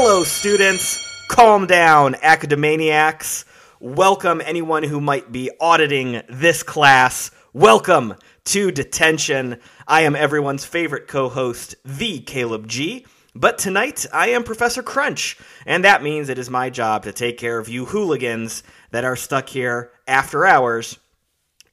[0.00, 1.04] Hello, students.
[1.26, 3.44] Calm down, academaniacs.
[3.80, 7.32] Welcome, anyone who might be auditing this class.
[7.52, 9.58] Welcome to detention.
[9.88, 13.06] I am everyone's favorite co host, the Caleb G.
[13.34, 17.36] But tonight, I am Professor Crunch, and that means it is my job to take
[17.36, 20.96] care of you hooligans that are stuck here after hours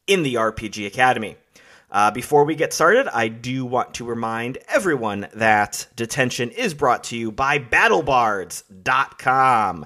[0.07, 1.37] in the RPG Academy.
[1.95, 7.05] Uh, before we get started, I do want to remind everyone that detention is brought
[7.05, 9.85] to you by BattleBards.com.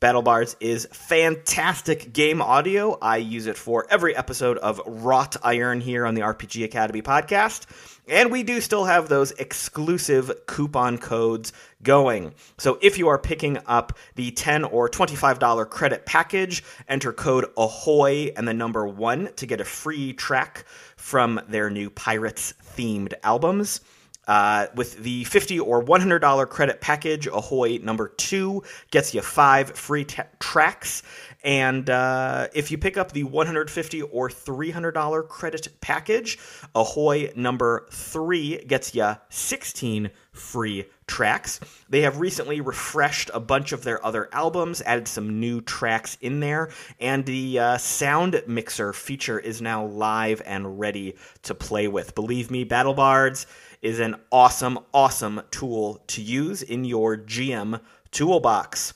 [0.00, 2.96] BattleBards is fantastic game audio.
[3.02, 7.66] I use it for every episode of Wrought Iron here on the RPG Academy podcast.
[8.08, 11.52] And we do still have those exclusive coupon codes
[11.84, 12.34] going.
[12.58, 18.32] So if you are picking up the 10 or $25 credit package, enter code AHOY
[18.36, 20.64] and the number 1 to get a free track
[21.02, 23.80] from their new Pirates themed albums.
[24.28, 30.04] Uh, with the 50 or $100 credit package, Ahoy number two gets you five free
[30.04, 31.02] t- tracks.
[31.42, 36.38] And uh, if you pick up the 150 or $300 credit package,
[36.72, 41.60] Ahoy number three gets you 16 free tracks.
[41.88, 46.40] They have recently refreshed a bunch of their other albums, added some new tracks in
[46.40, 52.14] there, and the uh, sound mixer feature is now live and ready to play with.
[52.14, 53.46] Believe me, Battle Bards
[53.82, 58.94] is an awesome, awesome tool to use in your GM toolbox.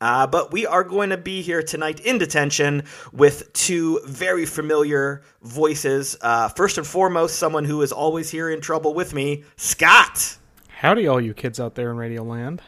[0.00, 5.22] Uh, but we are going to be here tonight in detention with two very familiar
[5.42, 6.16] voices.
[6.20, 10.38] Uh, first and foremost, someone who is always here in trouble with me, Scott.
[10.80, 12.62] Howdy, all you kids out there in Radio Land.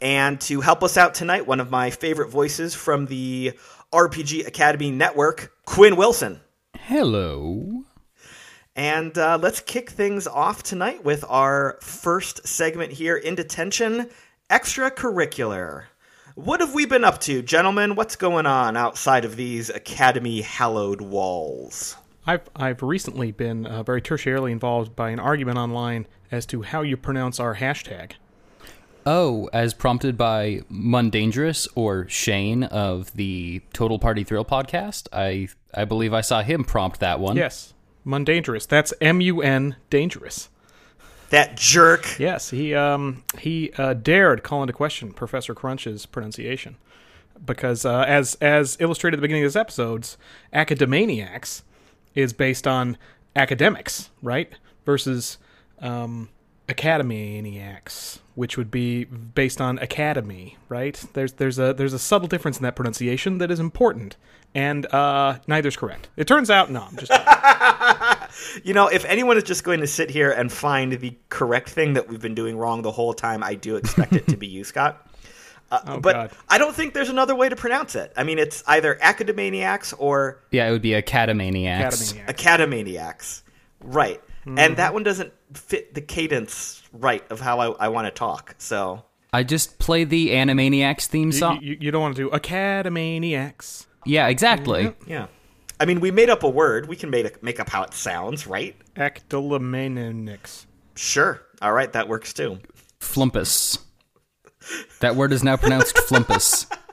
[0.00, 3.52] And to help us out tonight, one of my favorite voices from the
[3.92, 6.40] RPG Academy Network, Quinn Wilson.
[6.78, 7.84] Hello.
[8.74, 14.08] And uh, let's kick things off tonight with our first segment here in detention
[14.48, 15.84] extracurricular.
[16.36, 17.96] What have we been up to, gentlemen?
[17.96, 21.98] What's going on outside of these academy hallowed walls?
[22.26, 26.82] I've I've recently been uh, very tertiarily involved by an argument online as to how
[26.82, 28.12] you pronounce our hashtag.
[29.06, 35.08] Oh, as prompted by Mundangerous or Shane of the Total Party Thrill podcast.
[35.12, 37.36] I I believe I saw him prompt that one.
[37.36, 37.72] Yes,
[38.06, 38.66] Mundangerous.
[38.66, 40.50] That's M U N dangerous.
[41.30, 42.18] That jerk.
[42.18, 46.76] Yes, he um he uh, dared call into question Professor Crunch's pronunciation
[47.44, 50.18] because uh, as as illustrated at the beginning of this episodes,
[50.52, 51.62] academaniacs
[52.14, 52.96] is based on
[53.36, 54.52] academics, right?
[54.84, 55.38] Versus
[55.80, 56.28] um,
[56.68, 61.02] academaniacs, which would be based on academy, right?
[61.14, 64.16] There's there's a there's a subtle difference in that pronunciation that is important,
[64.54, 66.08] and uh, neither's correct.
[66.16, 67.12] It turns out, no, I'm just.
[68.62, 71.94] You know, if anyone is just going to sit here and find the correct thing
[71.94, 74.62] that we've been doing wrong the whole time, I do expect it to be you,
[74.64, 75.10] Scott.
[75.70, 76.30] Uh, Oh, but God.
[76.48, 78.12] I don't think there's another way to pronounce it.
[78.16, 82.12] I mean, it's either academaniacs or Yeah, it would be Academaniacs.
[82.12, 82.46] Academaniacs.
[82.46, 83.42] academaniacs.
[83.82, 84.22] Right.
[84.46, 88.54] And that one doesn't fit the cadence right of how I, I want to talk.
[88.58, 91.60] So, I just play the Animaniacs theme song.
[91.62, 93.86] you, you don't want to do academaniacs.
[94.06, 94.86] yeah, exactly.
[94.86, 95.10] Mm-hmm.
[95.10, 95.26] yeah.
[95.80, 96.88] I mean, we made up a word.
[96.88, 98.74] We can make, make up how it sounds, right?
[98.96, 100.66] Academaniacs.
[100.96, 101.42] Sure.
[101.62, 101.92] All right.
[101.92, 102.58] That works too.
[103.00, 103.78] Flumpus.
[105.00, 106.66] That word is now pronounced flumpus.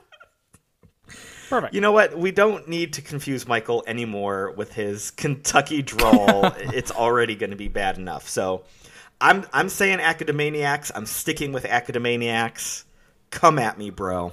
[1.48, 1.74] Perfect.
[1.74, 2.16] You know what?
[2.16, 6.46] We don't need to confuse Michael anymore with his Kentucky drawl.
[6.56, 8.28] it's already going to be bad enough.
[8.28, 8.64] So,
[9.20, 10.92] I'm I'm saying academaniacs.
[10.94, 12.84] I'm sticking with academaniacs.
[13.30, 14.32] Come at me, bro.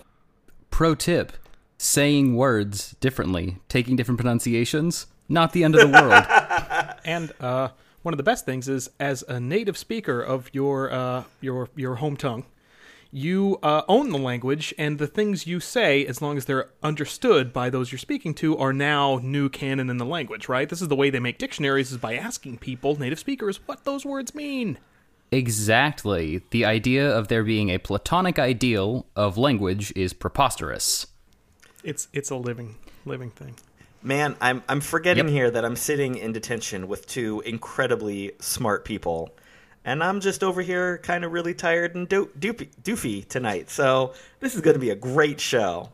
[0.70, 1.34] Pro tip
[1.78, 6.26] saying words differently, taking different pronunciations, not the end of the world.
[7.06, 7.68] And uh,
[8.04, 11.96] one of the best things is, as a native speaker of your uh, your your
[11.96, 12.46] home tongue,
[13.14, 17.54] you uh, own the language, and the things you say, as long as they're understood
[17.54, 20.50] by those you're speaking to, are now new canon in the language.
[20.50, 20.68] Right?
[20.68, 24.04] This is the way they make dictionaries: is by asking people, native speakers, what those
[24.06, 24.80] words mean.
[25.32, 26.42] exactly.
[26.52, 31.08] The idea of there being a platonic ideal of language is preposterous.
[31.84, 32.76] It's it's a living
[33.06, 33.56] living thing.
[34.02, 35.34] Man, I'm I'm forgetting Yep.
[35.34, 39.34] here that I'm sitting in detention with two incredibly smart people,
[39.86, 43.70] and I'm just over here kind of really tired and do- doofy, doofy tonight.
[43.70, 45.90] So this is going to be a great show.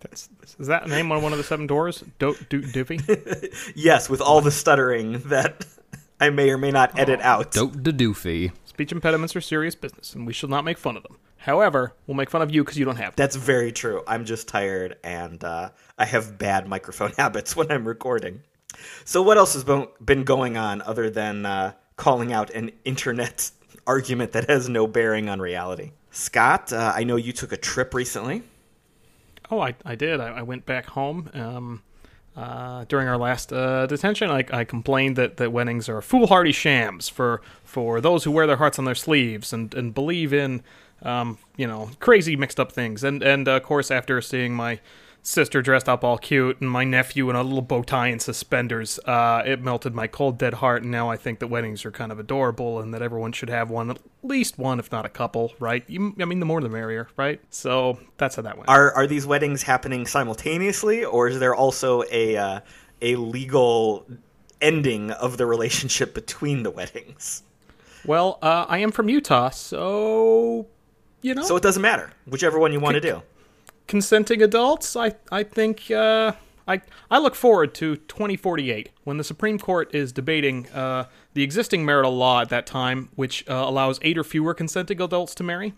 [0.00, 0.28] That's,
[0.58, 2.04] is that name on one of the seven doors?
[2.18, 3.72] Do, do, doofy?
[3.74, 5.66] Yes, with all the stuttering that
[6.20, 7.52] I may or may not edit out.
[7.52, 8.52] Dope de doofy.
[8.64, 11.16] Speech impediments are serious business, and we shall not make fun of them.
[11.38, 13.22] However, we'll make fun of you because you don't have them.
[13.24, 14.02] That's very true.
[14.06, 18.42] I'm just tired and uh, I have bad microphone habits when I'm recording.
[19.04, 23.50] So, what else has been- been going on other than uh, calling out an internet
[23.86, 25.92] argument that has no bearing on reality?
[26.10, 28.42] Scott, uh, I know you took a trip recently.
[29.50, 30.20] Oh, I, I did.
[30.20, 31.30] I, I went back home.
[31.34, 31.82] Um,
[32.36, 37.08] uh, during our last uh, detention, I, I complained that, that weddings are foolhardy shams
[37.08, 40.62] for for those who wear their hearts on their sleeves and, and believe in,
[41.02, 43.02] um, you know, crazy mixed up things.
[43.02, 44.80] And and of course, after seeing my
[45.26, 48.98] sister dressed up all cute and my nephew in a little bow tie and suspenders,
[49.06, 50.82] uh, it melted my cold dead heart.
[50.82, 53.68] And now I think that weddings are kind of adorable and that everyone should have
[53.68, 55.84] one, at least one, if not a couple, right?
[55.88, 57.40] You, I mean, the more the merrier, right?
[57.50, 58.68] So that's how that went.
[58.68, 62.60] Are are these weddings happening simultaneously, or is there also a uh,
[63.02, 64.06] a legal
[64.60, 67.42] ending of the relationship between the weddings?
[68.04, 70.66] Well, uh, I am from Utah, so
[71.20, 71.42] you know.
[71.42, 73.22] So it doesn't matter, whichever one you want to do.
[73.86, 76.32] Consenting adults, I I think uh,
[76.66, 76.80] I
[77.10, 81.04] I look forward to 2048 when the Supreme Court is debating uh,
[81.34, 85.34] the existing marital law at that time, which uh, allows eight or fewer consenting adults
[85.36, 85.74] to marry.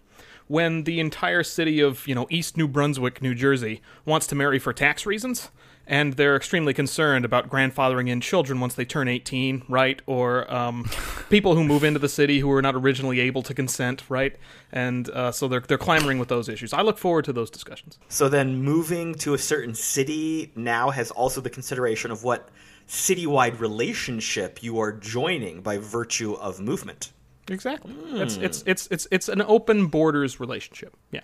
[0.46, 4.58] When the entire city of you know East New Brunswick, New Jersey, wants to marry
[4.58, 5.50] for tax reasons,
[5.88, 10.00] and they're extremely concerned about grandfathering in children once they turn 18, right?
[10.06, 10.85] Or um,
[11.31, 14.37] people who move into the city who were not originally able to consent, right?
[14.70, 16.75] And uh, so they're they're clamoring with those issues.
[16.75, 17.99] I look forward to those discussions.
[18.08, 22.50] So then moving to a certain city now has also the consideration of what
[22.87, 27.12] citywide relationship you are joining by virtue of movement.
[27.49, 27.94] Exactly.
[28.11, 30.94] It's it's it's it's it's an open borders relationship.
[31.11, 31.23] Yeah.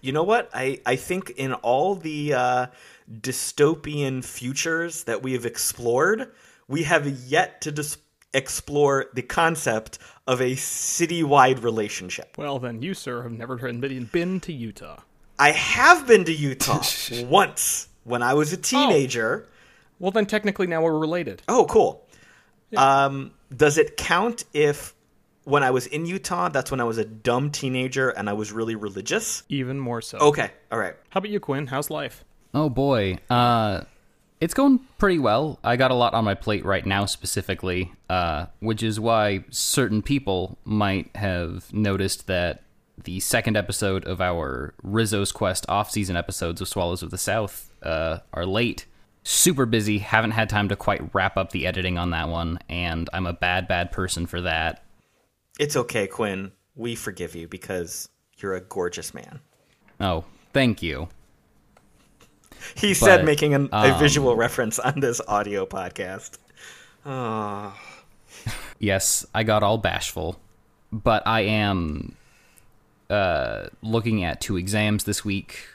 [0.00, 0.48] You know what?
[0.54, 2.66] I, I think in all the uh,
[3.20, 6.32] dystopian futures that we have explored,
[6.68, 7.98] we have yet to dis-
[8.34, 12.36] explore the concept of a citywide relationship.
[12.36, 15.00] Well, then you, sir, have never been been to Utah.
[15.38, 16.82] I have been to Utah
[17.26, 19.48] once when I was a teenager.
[19.98, 21.42] Well, then technically now we're related.
[21.48, 22.06] Oh, cool.
[22.76, 24.94] Um, does it count if
[25.44, 28.52] when I was in Utah, that's when I was a dumb teenager and I was
[28.52, 29.44] really religious?
[29.48, 30.18] Even more so.
[30.18, 30.96] Okay, all right.
[31.10, 31.68] How about you, Quinn?
[31.68, 32.24] How's life?
[32.56, 33.18] Oh boy.
[33.30, 33.82] Uh
[34.40, 35.58] it's going pretty well.
[35.64, 40.02] I got a lot on my plate right now specifically, uh, which is why certain
[40.02, 42.62] people might have noticed that
[43.02, 48.18] the second episode of our Rizzo's Quest off-season episodes of Swallows of the South uh,
[48.34, 48.86] are late.
[49.22, 53.08] Super busy, haven't had time to quite wrap up the editing on that one, and
[53.12, 54.84] I'm a bad, bad person for that.
[55.58, 56.52] It's okay, Quinn.
[56.74, 59.40] We forgive you because you're a gorgeous man.
[59.98, 61.08] Oh, thank you.
[62.76, 66.38] He said, making an, a um, visual reference on this audio podcast.
[67.04, 67.74] Oh,
[68.78, 70.38] Yes, I got all bashful,
[70.92, 72.14] but I am
[73.08, 75.66] uh, looking at two exams this week,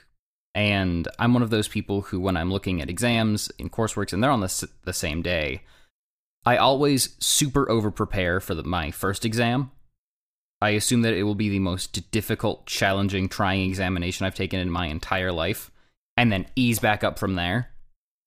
[0.54, 4.24] and I'm one of those people who, when I'm looking at exams in courseworks and
[4.24, 5.64] they're on the, s- the same day,
[6.46, 9.72] I always super over prepare for the, my first exam.
[10.62, 14.70] I assume that it will be the most difficult, challenging, trying examination I've taken in
[14.70, 15.72] my entire life,
[16.18, 17.70] and then ease back up from there.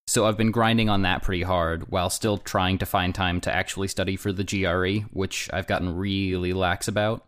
[0.07, 3.55] So I've been grinding on that pretty hard while still trying to find time to
[3.55, 7.27] actually study for the GRE, which I've gotten really lax about.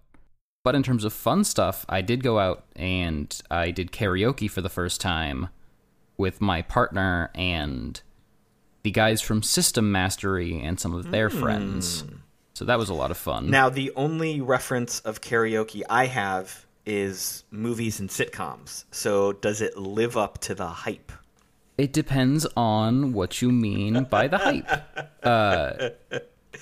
[0.62, 4.60] But in terms of fun stuff, I did go out and I did karaoke for
[4.60, 5.48] the first time
[6.18, 8.00] with my partner and
[8.82, 11.38] the guys from System Mastery and some of their hmm.
[11.38, 12.04] friends.
[12.54, 13.50] So that was a lot of fun.
[13.50, 18.84] now the only reference of karaoke I have is movies and sitcoms.
[18.90, 21.12] So does it live up to the hype?
[21.76, 24.70] It depends on what you mean by the hype.
[25.26, 25.90] Uh,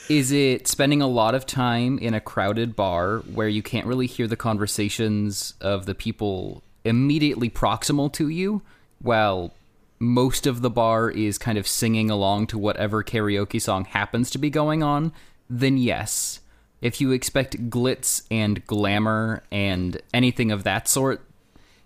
[0.08, 4.06] is it spending a lot of time in a crowded bar where you can't really
[4.06, 8.62] hear the conversations of the people immediately proximal to you?
[9.00, 9.52] While
[9.98, 14.38] most of the bar is kind of singing along to whatever karaoke song happens to
[14.38, 15.12] be going on,
[15.50, 16.40] then yes.
[16.84, 21.26] If you expect glitz and glamour and anything of that sort,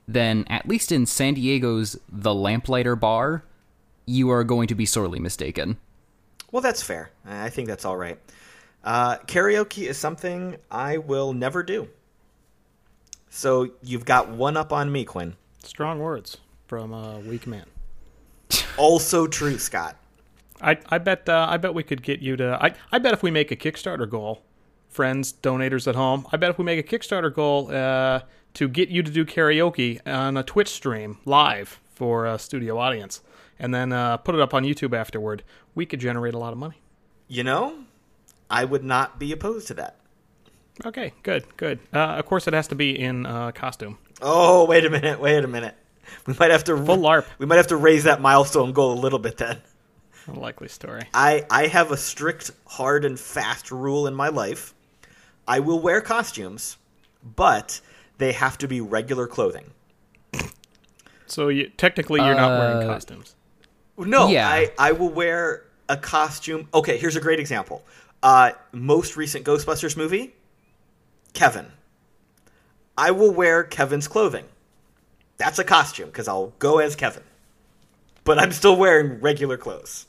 [0.09, 3.45] then at least in San Diego's The Lamplighter Bar,
[4.07, 5.77] you are going to be sorely mistaken.
[6.51, 7.13] Well, that's fair.
[7.25, 8.19] I think that's all right.
[8.83, 11.87] Uh, karaoke is something I will never do.
[13.31, 15.37] So you've got one up on me, Quinn.
[15.63, 17.67] Strong words from a weak man.
[18.77, 19.97] Also true, Scott.
[20.61, 22.57] I I bet uh, I bet we could get you to.
[22.63, 24.43] I I bet if we make a Kickstarter goal,
[24.99, 28.23] friends, donators at home, I bet if we make a Kickstarter goal uh,
[28.55, 33.23] to get you to do karaoke on a Twitch stream live for a studio audience,
[33.61, 35.45] and then uh, put it up on YouTube afterward,
[35.77, 36.83] we could generate a lot of money.
[37.29, 37.85] You know,
[38.51, 40.01] I would not be opposed to that.
[40.85, 41.79] Okay, good, good.
[41.95, 43.99] Uh, of course, it has to be in uh, costume.
[44.21, 45.77] Oh, wait a minute, wait a minute.
[46.27, 47.25] We might have to Full LARP.
[47.39, 49.59] We might have to raise that milestone goal a little bit then.
[50.27, 51.05] A likely story.
[51.15, 54.75] I I have a strict, hard and fast rule in my life.
[55.49, 56.77] I will wear costumes,
[57.25, 57.81] but
[58.19, 59.71] they have to be regular clothing.
[61.27, 63.35] So you, technically, you're not wearing Uh, costumes.
[63.97, 64.49] No, Yeah.
[64.49, 66.69] I, I will wear a costume.
[66.73, 67.85] Okay, here's a great example.
[68.23, 70.35] Uh, most recent Ghostbusters movie,
[71.33, 71.73] Kevin.
[72.97, 74.45] I will wear Kevin's clothing.
[75.39, 77.23] That's a costume because I'll go as Kevin.
[78.25, 80.07] But I'm still wearing regular clothes.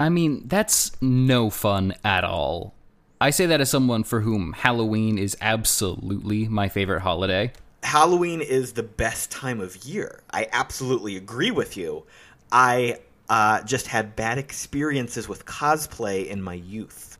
[0.00, 2.74] I mean, that's no fun at all.
[3.22, 7.52] I say that as someone for whom Halloween is absolutely my favorite holiday.
[7.84, 10.18] Halloween is the best time of year.
[10.32, 12.02] I absolutely agree with you.
[12.50, 12.98] I
[13.28, 17.16] uh, just had bad experiences with cosplay in my youth.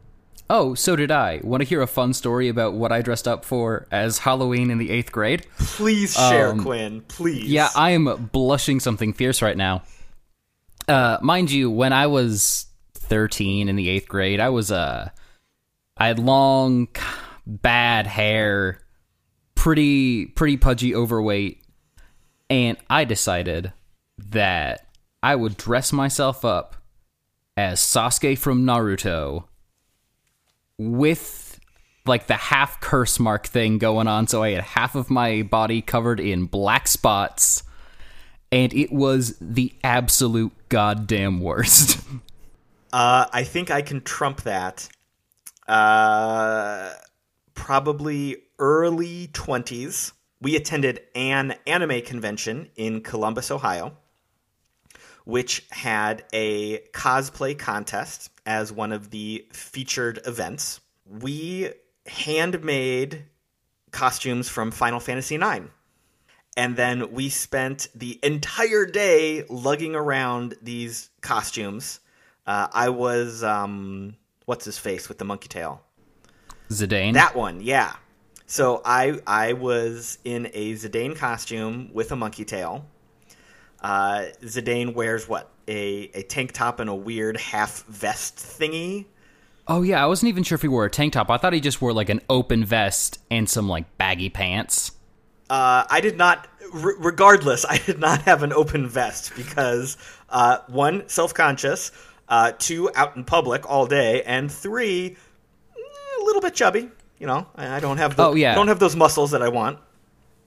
[0.50, 1.40] Oh, so did I.
[1.44, 4.78] Want to hear a fun story about what I dressed up for as Halloween in
[4.78, 5.46] the eighth grade?
[5.56, 7.02] Please share, Um, Quinn.
[7.02, 7.44] Please.
[7.44, 9.84] Yeah, I am blushing something fierce right now.
[10.88, 15.10] Uh, mind you, when I was 13 in the eighth grade, I was uh,
[16.02, 16.88] I had long,
[17.46, 18.80] bad hair,
[19.54, 21.62] pretty pretty pudgy, overweight,
[22.50, 23.72] and I decided
[24.18, 24.88] that
[25.22, 26.74] I would dress myself up
[27.56, 29.44] as Sasuke from Naruto
[30.76, 31.60] with
[32.04, 35.80] like the half curse mark thing going on so I had half of my body
[35.82, 37.62] covered in black spots
[38.50, 42.00] and it was the absolute goddamn worst.
[42.94, 44.86] Uh, I think I can trump that.
[45.72, 46.92] Uh,
[47.54, 50.12] probably early 20s.
[50.38, 53.96] We attended an anime convention in Columbus, Ohio,
[55.24, 60.80] which had a cosplay contest as one of the featured events.
[61.06, 61.70] We
[62.06, 63.24] handmade
[63.92, 65.68] costumes from Final Fantasy IX.
[66.54, 72.00] And then we spent the entire day lugging around these costumes.
[72.46, 74.16] Uh, I was, um,
[74.52, 75.80] what's his face with the monkey tail?
[76.68, 77.14] Zidane.
[77.14, 77.96] That one, yeah.
[78.44, 82.84] So I I was in a Zidane costume with a monkey tail.
[83.80, 89.06] Uh, Zidane wears what a a tank top and a weird half vest thingy.
[89.68, 91.30] oh yeah, I wasn't even sure if he wore a tank top.
[91.30, 94.92] I thought he just wore like an open vest and some like baggy pants.
[95.48, 96.46] Uh, I did not.
[96.74, 99.96] R- regardless, I did not have an open vest because
[100.28, 101.90] uh, one self conscious,
[102.32, 105.16] uh, two out in public all day, and three
[105.76, 106.88] eh, a little bit chubby.
[107.18, 108.54] You know, I, don't have the, Oh, yeah.
[108.54, 109.78] don't have those muscles that I want.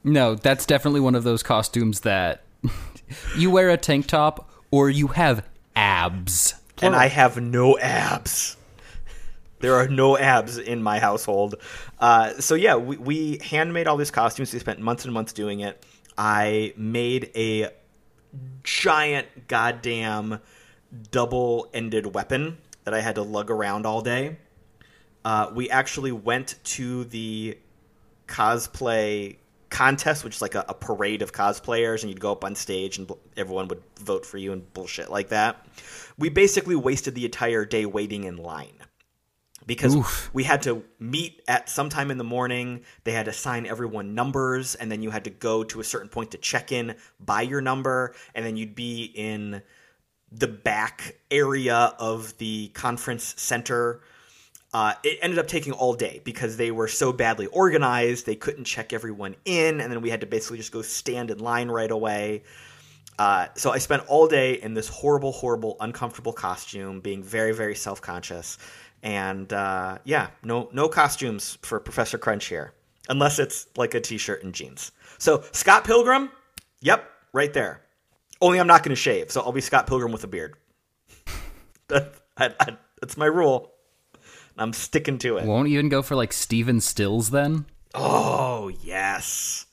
[0.03, 2.41] No, that's definitely one of those costumes that
[3.37, 6.55] you wear a tank top or you have abs.
[6.81, 8.57] and I have no abs.
[9.59, 11.55] There are no abs in my household.
[11.99, 14.51] Uh, so yeah, we, we handmade all these costumes.
[14.51, 15.85] We spent months and months doing it.
[16.17, 17.69] I made a
[18.63, 20.39] giant goddamn
[21.11, 24.37] double-ended weapon that I had to lug around all day.
[25.23, 27.57] Uh, we actually went to the
[28.27, 29.37] cosplay
[29.69, 32.97] contest, which is like a, a parade of cosplayers, and you'd go up on stage
[32.97, 35.65] and bl- everyone would vote for you and bullshit like that.
[36.17, 38.77] We basically wasted the entire day waiting in line
[39.65, 40.29] because Oof.
[40.33, 42.81] we had to meet at some time in the morning.
[43.03, 46.09] They had to sign everyone numbers, and then you had to go to a certain
[46.09, 49.61] point to check in buy your number, and then you'd be in
[50.37, 54.01] the back area of the conference center.
[54.73, 58.25] Uh, it ended up taking all day because they were so badly organized.
[58.25, 61.39] They couldn't check everyone in, and then we had to basically just go stand in
[61.39, 62.43] line right away.
[63.17, 67.75] Uh, so I spent all day in this horrible, horrible, uncomfortable costume, being very, very
[67.75, 68.57] self conscious.
[69.03, 72.73] And uh, yeah, no, no costumes for Professor Crunch here,
[73.07, 74.91] unless it's like a t-shirt and jeans.
[75.19, 76.31] So Scott Pilgrim,
[76.81, 77.84] yep, right there.
[78.45, 80.53] Only I'm not going to shave, so I'll be Scott Pilgrim with a beard.
[81.87, 83.71] that, I, I, that's my rule.
[84.55, 85.47] I'm sticking to it.
[85.47, 87.65] Won't even go for like Stephen Stills then?
[87.95, 89.65] Oh yes,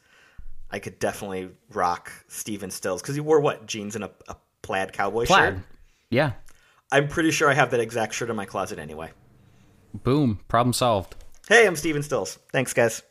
[0.71, 4.95] I could definitely rock Stephen Stills because he wore what jeans and a, a plaid
[4.95, 5.57] cowboy Plaid.
[5.57, 5.65] shirt.
[6.09, 6.33] Yeah.
[6.91, 9.11] I'm pretty sure I have that exact shirt in my closet anyway.
[9.93, 10.41] Boom.
[10.49, 11.15] Problem solved.
[11.47, 12.39] Hey, I'm Stephen Stills.
[12.53, 13.03] Thanks, guys.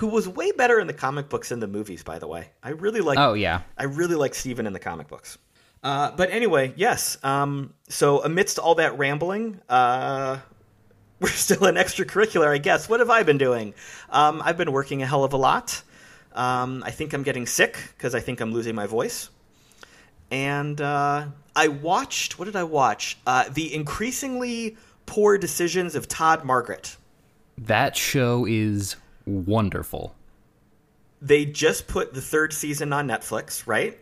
[0.00, 2.48] Who was way better in the comic books than the movies, by the way.
[2.62, 3.18] I really like.
[3.18, 3.60] Oh yeah.
[3.76, 5.36] I really like Stephen in the comic books.
[5.82, 7.18] Uh, but anyway, yes.
[7.22, 10.38] Um, so amidst all that rambling, uh,
[11.20, 12.88] we're still in extracurricular, I guess.
[12.88, 13.74] What have I been doing?
[14.08, 15.82] Um, I've been working a hell of a lot.
[16.32, 19.30] Um, I think I'm getting sick because I think I'm losing my voice.
[20.30, 22.38] And uh, I watched.
[22.38, 23.18] What did I watch?
[23.26, 26.96] Uh, the increasingly poor decisions of Todd Margaret.
[27.58, 28.96] That show is
[29.30, 30.14] wonderful.
[31.22, 33.98] they just put the third season on Netflix, right?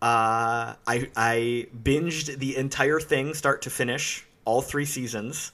[0.00, 5.52] Uh, I I binged the entire thing, start to finish, all three seasons.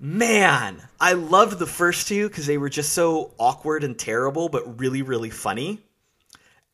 [0.00, 4.80] Man, I loved the first two because they were just so awkward and terrible, but
[4.80, 5.80] really, really funny.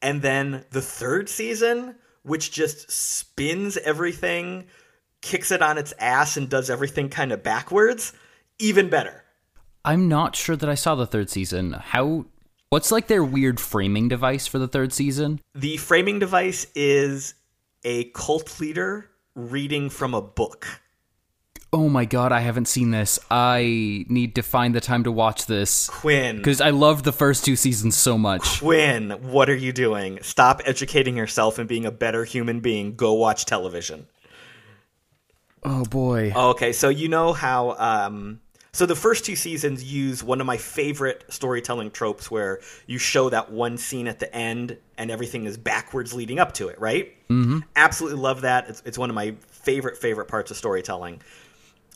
[0.01, 4.65] And then the third season, which just spins everything,
[5.21, 8.15] kicks it on its ass, and does everything kind of backwards,
[8.59, 9.20] even better.
[9.85, 11.73] I'm not sure that I saw the third season.
[11.73, 12.27] How?
[12.69, 15.41] What's like their weird framing device for the third season?
[15.55, 17.35] The framing device is
[17.85, 20.67] a cult leader reading from a book.
[21.73, 23.19] Oh my god, I haven't seen this.
[23.31, 27.45] I need to find the time to watch this Quinn, because I love the first
[27.45, 28.61] two seasons so much.
[28.61, 30.19] Quinn, what are you doing?
[30.21, 32.97] Stop educating yourself and being a better human being.
[32.97, 34.09] Go watch television.
[35.63, 36.33] Oh boy.
[36.35, 38.41] Okay, so you know how um
[38.73, 43.29] so the first two seasons use one of my favorite storytelling tropes where you show
[43.31, 47.13] that one scene at the end and everything is backwards leading up to it, right?
[47.29, 47.61] Mm-hmm.
[47.75, 48.69] Absolutely love that.
[48.69, 51.21] It's, it's one of my favorite favorite parts of storytelling.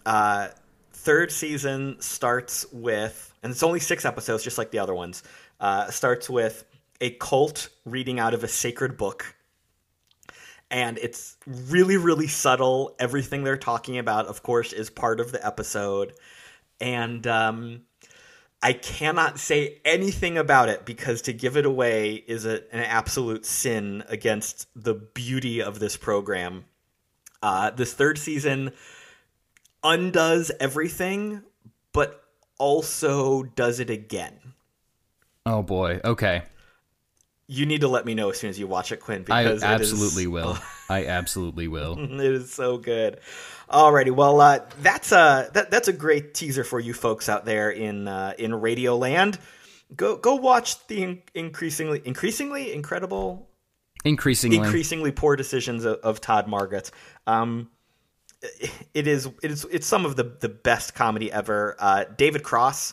[0.04, 0.48] Uh,
[0.92, 5.22] third season starts with, and it's only six episodes, just like the other ones.
[5.60, 6.64] Uh, starts with
[7.00, 9.36] a cult reading out of a sacred book
[10.70, 11.36] and it's
[11.68, 16.12] really really subtle everything they're talking about of course is part of the episode
[16.80, 17.82] and um,
[18.62, 23.44] i cannot say anything about it because to give it away is a, an absolute
[23.46, 26.64] sin against the beauty of this program
[27.42, 28.72] uh, this third season
[29.82, 31.42] undoes everything
[31.92, 32.24] but
[32.58, 34.54] also does it again
[35.46, 36.00] Oh boy.
[36.04, 36.42] Okay.
[37.46, 39.58] You need to let me know as soon as you watch it quinn I because
[39.58, 40.58] is- absolutely will.
[40.88, 41.98] I absolutely will.
[42.00, 43.20] It is so good.
[43.70, 47.70] Alrighty, well, uh, that's a that, that's a great teaser for you folks out there
[47.70, 49.38] in uh, in Radioland.
[49.96, 53.48] Go go watch the in- increasingly increasingly incredible
[54.04, 54.58] Increasingly.
[54.58, 56.90] increasingly poor decisions of, of Todd Margaret.
[57.26, 57.70] Um,
[58.92, 61.74] it is it is it's some of the the best comedy ever.
[61.78, 62.92] Uh, David Cross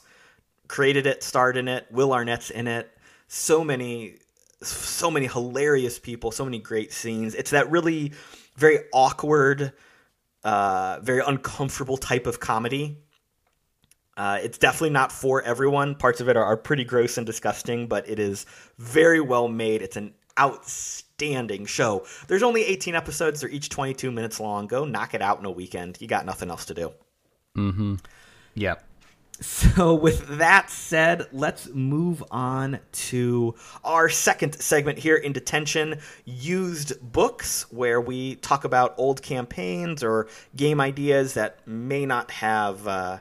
[0.67, 1.85] created it, starred in it.
[1.91, 2.89] Will Arnett's in it.
[3.27, 4.15] So many
[4.62, 7.36] so many hilarious people, so many great scenes.
[7.36, 8.13] It's that really
[8.56, 9.74] very awkward,
[10.43, 12.97] uh, very uncomfortable type of comedy.
[14.17, 15.95] Uh, it's definitely not for everyone.
[15.95, 18.45] Parts of it are, are pretty gross and disgusting, but it is
[18.78, 19.82] very well made.
[19.82, 22.06] It's an outstanding show.
[22.28, 23.41] There's only 18 episodes.
[23.41, 24.67] They're each 22 minutes long.
[24.67, 25.97] Go knock it out in a weekend.
[26.00, 26.91] You got nothing else to do.
[27.56, 27.95] Mm hmm.
[28.56, 28.90] Yep.
[29.41, 36.93] So, with that said, let's move on to our second segment here in Detention Used
[37.12, 43.17] Books, where we talk about old campaigns or game ideas that may not have uh,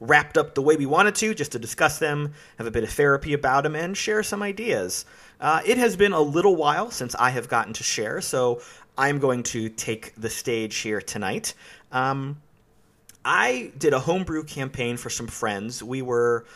[0.00, 2.90] wrapped up the way we wanted to, just to discuss them, have a bit of
[2.90, 5.04] therapy about them, and share some ideas.
[5.38, 8.62] Uh, it has been a little while since I have gotten to share, so
[8.96, 11.52] I'm going to take the stage here tonight.
[11.92, 12.40] Um,
[13.24, 15.82] I did a homebrew campaign for some friends.
[15.82, 16.46] We were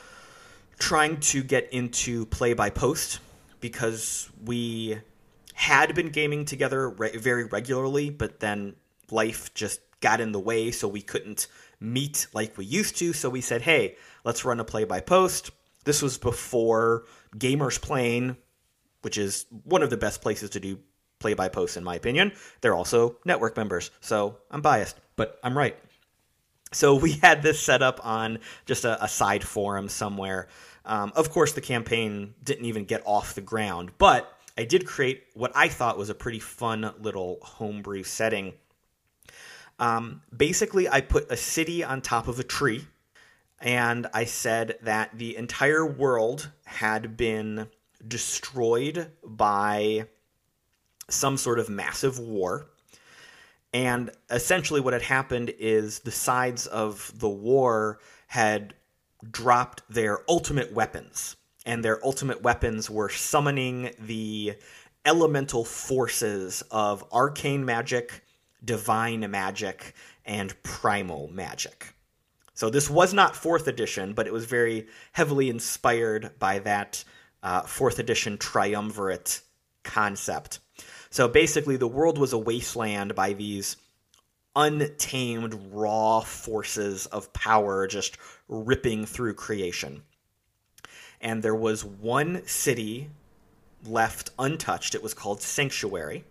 [0.78, 3.20] trying to get into play by post
[3.60, 4.98] because we
[5.54, 8.74] had been gaming together re- very regularly, but then
[9.10, 11.46] life just got in the way, so we couldn't
[11.78, 13.12] meet like we used to.
[13.12, 15.50] So we said, hey, let's run a play by post.
[15.84, 17.04] This was before
[17.36, 18.36] Gamers Plane,
[19.02, 20.78] which is one of the best places to do
[21.18, 22.32] play by post, in my opinion.
[22.60, 25.76] They're also network members, so I'm biased, but I'm right.
[26.72, 30.48] So we had this set up on just a, a side forum somewhere.
[30.84, 35.24] Um, of course, the campaign didn't even get off the ground, but I did create
[35.34, 38.54] what I thought was a pretty fun little homebrew setting.
[39.78, 42.86] Um, basically, I put a city on top of a tree,
[43.60, 47.68] and I said that the entire world had been
[48.06, 50.06] destroyed by
[51.08, 52.68] some sort of massive war.
[53.72, 58.74] And essentially, what had happened is the sides of the war had
[59.30, 61.36] dropped their ultimate weapons.
[61.64, 64.54] And their ultimate weapons were summoning the
[65.04, 68.24] elemental forces of arcane magic,
[68.64, 71.94] divine magic, and primal magic.
[72.54, 77.04] So this was not fourth edition, but it was very heavily inspired by that
[77.42, 79.40] uh, fourth edition triumvirate
[79.82, 80.60] concept.
[81.12, 83.76] So basically, the world was a wasteland by these
[84.56, 88.16] untamed, raw forces of power just
[88.48, 90.04] ripping through creation.
[91.20, 93.10] And there was one city
[93.84, 94.94] left untouched.
[94.94, 96.24] It was called Sanctuary,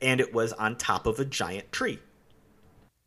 [0.00, 1.98] and it was on top of a giant tree.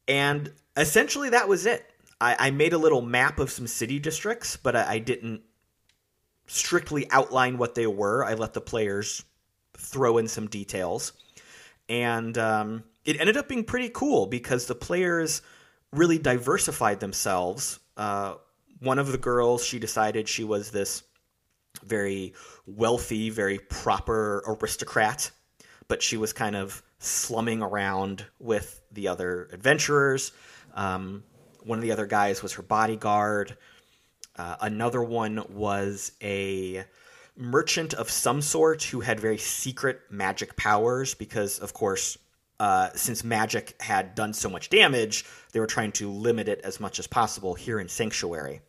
[0.09, 1.89] And essentially, that was it.
[2.19, 5.43] I, I made a little map of some city districts, but I, I didn't
[6.47, 8.25] strictly outline what they were.
[8.25, 9.23] I let the players
[9.77, 11.13] throw in some details.
[11.87, 15.41] And um, it ended up being pretty cool because the players
[15.91, 18.35] really diversified themselves Uh,
[18.79, 21.03] one of the girls, she decided she was this
[21.83, 22.33] very
[22.67, 25.31] wealthy, very proper aristocrat,
[25.87, 30.31] but she was kind of slumming around with the other adventurers.
[30.75, 31.23] Um,
[31.63, 33.57] one of the other guys was her bodyguard.
[34.35, 36.85] Uh, another one was a
[37.37, 42.17] merchant of some sort who had very secret magic powers because, of course,
[42.59, 46.79] uh, since magic had done so much damage, they were trying to limit it as
[46.79, 48.61] much as possible here in Sanctuary.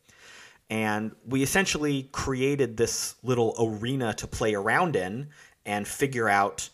[0.70, 5.28] And we essentially created this little arena to play around in
[5.64, 6.68] and figure out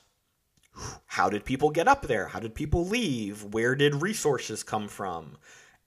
[1.07, 2.27] how did people get up there?
[2.27, 3.45] How did people leave?
[3.45, 5.37] Where did resources come from?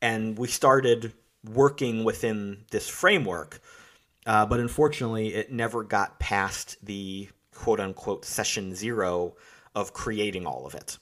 [0.02, 1.12] And we started
[1.44, 3.60] working within this framework.
[4.28, 9.36] Uh, but unfortunately, it never got past the quote unquote session zero
[9.74, 11.00] of creating all of it.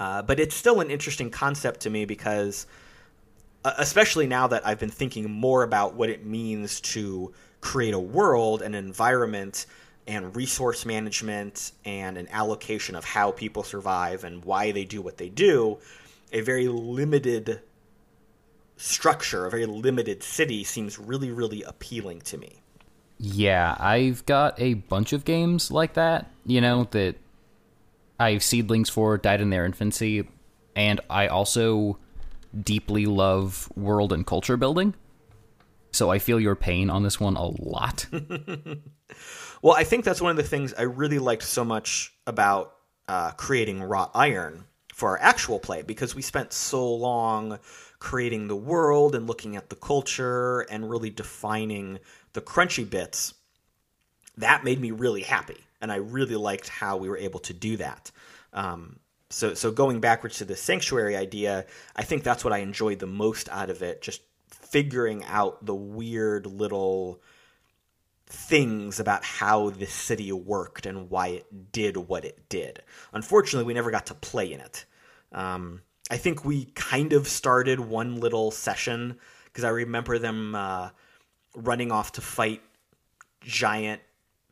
[0.00, 2.66] Uh, but it's still an interesting concept to me because,
[3.64, 8.00] uh, especially now that I've been thinking more about what it means to create a
[8.00, 9.66] world, an environment,
[10.08, 15.18] and resource management, and an allocation of how people survive and why they do what
[15.18, 15.78] they do,
[16.32, 17.60] a very limited
[18.82, 22.62] structure, a very limited city, seems really, really appealing to me.
[23.18, 27.16] Yeah, I've got a bunch of games like that, you know, that
[28.18, 30.28] I have seedlings for, died in their infancy,
[30.74, 31.98] and I also
[32.60, 34.94] deeply love world and culture building.
[35.92, 38.06] So I feel your pain on this one a lot.
[39.62, 42.74] well, I think that's one of the things I really liked so much about
[43.06, 47.58] uh, creating Wrought Iron for our actual play because we spent so long
[48.02, 52.00] creating the world and looking at the culture and really defining
[52.32, 53.32] the crunchy bits.
[54.36, 57.76] That made me really happy and I really liked how we were able to do
[57.76, 58.10] that.
[58.52, 58.98] Um,
[59.30, 63.06] so, so going backwards to the sanctuary idea, I think that's what I enjoyed the
[63.06, 64.02] most out of it.
[64.02, 67.22] Just figuring out the weird little
[68.26, 72.82] things about how the city worked and why it did what it did.
[73.12, 74.86] Unfortunately, we never got to play in it.
[75.30, 80.90] Um, I think we kind of started one little session because I remember them uh,
[81.56, 82.60] running off to fight
[83.40, 84.02] giant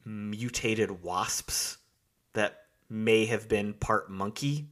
[0.07, 1.77] mutated wasps
[2.33, 4.69] that may have been part monkey.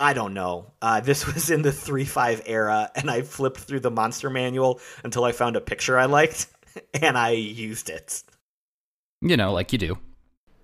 [0.00, 0.72] I don't know.
[0.82, 5.22] Uh, this was in the 3.5 era, and I flipped through the monster manual until
[5.22, 6.48] I found a picture I liked,
[7.00, 8.24] and I used it.
[9.20, 9.98] You know, like you do.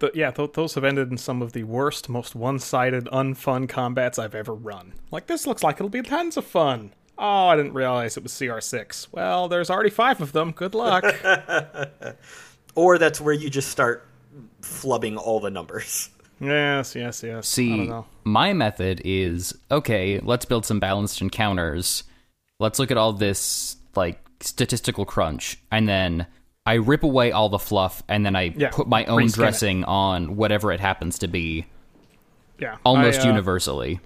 [0.00, 4.18] But yeah, th- those have ended in some of the worst, most one-sided, unfun combats
[4.18, 4.94] I've ever run.
[5.12, 6.92] Like this looks like it'll be tons of fun.
[7.16, 9.08] Oh, I didn't realize it was CR6.
[9.12, 10.52] Well, there's already five of them.
[10.52, 11.04] Good luck.
[12.74, 14.08] or that's where you just start
[14.62, 16.10] flubbing all the numbers.
[16.42, 17.46] Yes, yes, yes.
[17.46, 17.92] See,
[18.24, 22.04] my method is okay, let's build some balanced encounters.
[22.58, 26.26] Let's look at all this like statistical crunch and then
[26.70, 29.88] I rip away all the fluff and then I yeah, put my own dressing it.
[29.88, 31.66] on whatever it happens to be.
[32.60, 32.76] Yeah.
[32.84, 33.98] Almost I, uh, universally.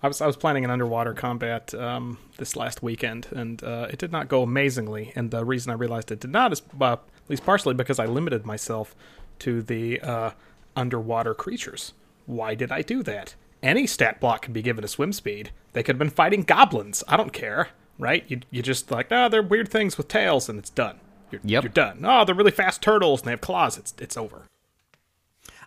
[0.00, 3.98] I was I was planning an underwater combat um, this last weekend, and uh, it
[3.98, 5.12] did not go amazingly.
[5.16, 8.06] And the reason I realized it did not is, uh, at least partially, because I
[8.06, 8.94] limited myself
[9.40, 10.30] to the uh,
[10.76, 11.94] underwater creatures.
[12.26, 13.34] Why did I do that?
[13.60, 15.50] Any stat block can be given a swim speed.
[15.72, 17.02] They could have been fighting goblins.
[17.08, 18.24] I don't care, right?
[18.28, 21.00] You you just like, oh, they're weird things with tails, and it's done.
[21.30, 21.62] You're, yep.
[21.64, 22.04] you're done.
[22.04, 23.78] Oh, they're really fast turtles, and they have claws.
[23.78, 24.46] It's it's over.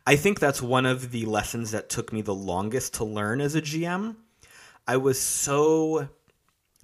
[0.06, 3.56] I think that's one of the lessons that took me the longest to learn as
[3.56, 4.16] a GM
[4.88, 6.08] I was so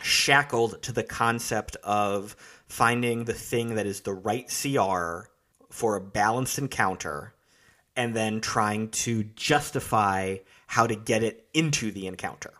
[0.01, 2.35] shackled to the concept of
[2.67, 5.29] finding the thing that is the right CR
[5.71, 7.33] for a balanced encounter
[7.95, 12.51] and then trying to justify how to get it into the encounter.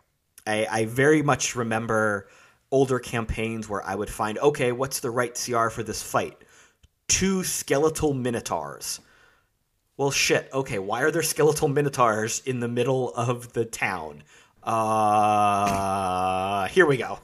[0.46, 2.28] I, I, very much remember
[2.74, 6.36] older campaigns where I would find, okay, what's the right CR for this fight?
[7.06, 8.98] Two skeletal minotaurs.
[9.96, 14.24] Well, shit, okay, why are there skeletal minotaurs in the middle of the town?
[14.64, 17.18] uh, here we go.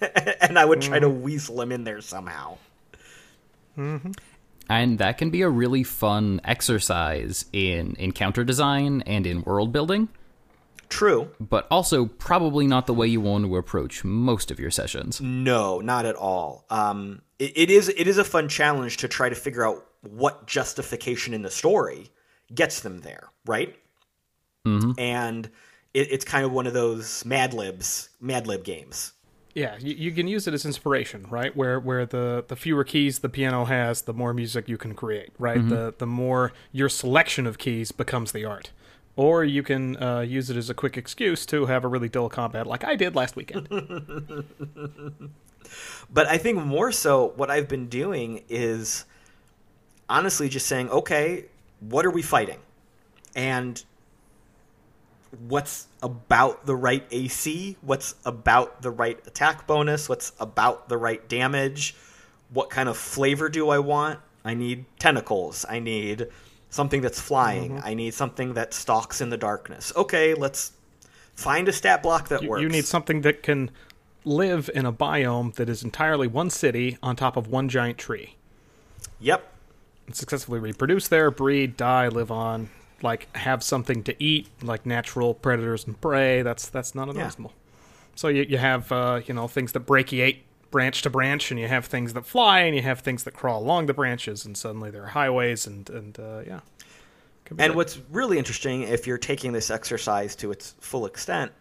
[0.40, 1.06] and I would try mm-hmm.
[1.06, 2.58] to weasel him in there somehow.
[3.76, 4.12] Mm-hmm.
[4.68, 10.08] And that can be a really fun exercise in encounter design and in world building.
[10.94, 11.28] True.
[11.40, 15.20] But also probably not the way you want to approach most of your sessions.
[15.20, 16.66] No, not at all.
[16.70, 20.46] Um, it, it is it is a fun challenge to try to figure out what
[20.46, 22.12] justification in the story
[22.54, 23.74] gets them there, right?
[24.64, 24.92] Mm-hmm.
[24.96, 25.46] And
[25.94, 29.14] it, it's kind of one of those Mad Libs, Mad Lib games.
[29.52, 31.56] Yeah, you, you, can use it as inspiration, right?
[31.56, 35.32] Where where the, the fewer keys the piano has, the more music you can create,
[35.40, 35.58] right?
[35.58, 35.70] Mm-hmm.
[35.70, 38.70] The the more your selection of keys becomes the art.
[39.16, 42.28] Or you can uh, use it as a quick excuse to have a really dull
[42.28, 43.68] combat, like I did last weekend.
[46.10, 49.04] But I think more so, what I've been doing is
[50.08, 51.46] honestly just saying, okay,
[51.80, 52.58] what are we fighting?
[53.34, 53.82] And
[55.48, 57.76] what's about the right AC?
[57.80, 60.08] What's about the right attack bonus?
[60.08, 61.96] What's about the right damage?
[62.50, 64.20] What kind of flavor do I want?
[64.44, 65.64] I need tentacles.
[65.68, 66.28] I need
[66.74, 67.76] something that's flying.
[67.76, 67.86] Mm-hmm.
[67.86, 69.92] I need something that stalks in the darkness.
[69.94, 70.72] Okay, let's
[71.34, 72.62] find a stat block that You, works.
[72.62, 73.70] you need something that can
[74.24, 78.34] live in a biome that is entirely one city on top of one giant tree.
[79.20, 79.46] Yep.
[80.06, 82.70] And successfully reproduce there, breed, die, live on,
[83.02, 86.42] like have something to eat, like natural predators and prey.
[86.42, 87.52] That's that's not unreasonable.
[88.16, 90.42] So you you have uh, you know things that brachiate
[90.74, 93.62] branch to branch, and you have things that fly, and you have things that crawl
[93.62, 96.60] along the branches, and suddenly there are highways, and and uh, yeah.
[97.50, 97.76] And good.
[97.76, 101.52] what's really interesting, if you're taking this exercise to its full extent,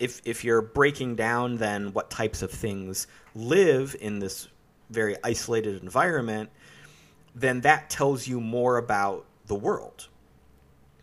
[0.00, 4.48] if if you're breaking down then what types of things live in this
[4.90, 6.50] very isolated environment,
[7.36, 10.08] then that tells you more about the world.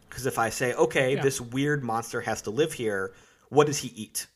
[0.10, 1.22] Because if I say, okay, Yeah.
[1.22, 3.14] this weird monster has to live here,
[3.50, 4.28] what does he eat?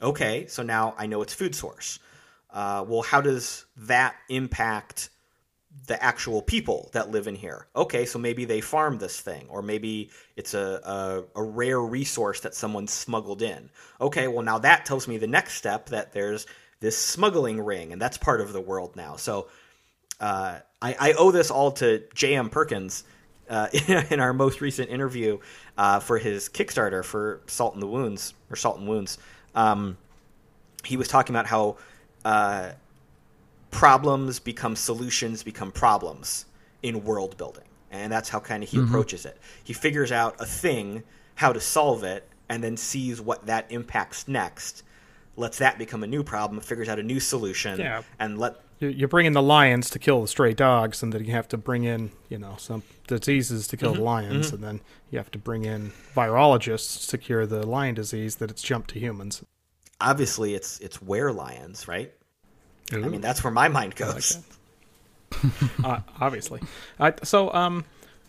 [0.00, 1.98] Okay, so now I know its food source.
[2.52, 5.10] Uh, well, how does that impact
[5.86, 7.66] the actual people that live in here.
[7.74, 10.80] Okay, so maybe they farm this thing, or maybe it's a,
[11.34, 13.70] a, a rare resource that someone smuggled in.
[14.00, 16.46] Okay, well, now that tells me the next step that there's
[16.80, 19.16] this smuggling ring, and that's part of the world now.
[19.16, 19.48] So
[20.20, 22.50] uh, I, I owe this all to J.M.
[22.50, 23.04] Perkins
[23.48, 23.68] uh,
[24.10, 25.38] in our most recent interview
[25.78, 29.18] uh, for his Kickstarter for Salt in the Wounds, or Salt and Wounds.
[29.54, 29.96] Um,
[30.84, 31.78] he was talking about how.
[32.24, 32.72] Uh,
[33.70, 36.46] problems become solutions become problems
[36.82, 37.64] in world building.
[37.90, 38.88] And that's how kind of he mm-hmm.
[38.88, 39.38] approaches it.
[39.64, 41.02] He figures out a thing
[41.34, 44.82] how to solve it and then sees what that impacts next
[45.36, 48.02] lets that become a new problem figures out a new solution Yeah.
[48.18, 51.24] and let You- you bring in the lions to kill the stray dogs, and then
[51.24, 54.04] you have to bring in, you know, some diseases to kill the mm-hmm.
[54.04, 54.56] lions, mm-hmm.
[54.56, 54.80] and then
[55.10, 58.98] you have to bring in virologists to cure the lion disease that it's jumped to
[58.98, 59.44] humans.
[60.02, 62.12] Obviously it's it's were lions right
[62.92, 64.42] i mean that's where my mind goes
[65.84, 66.60] uh, obviously.
[66.98, 67.84] I, so, um,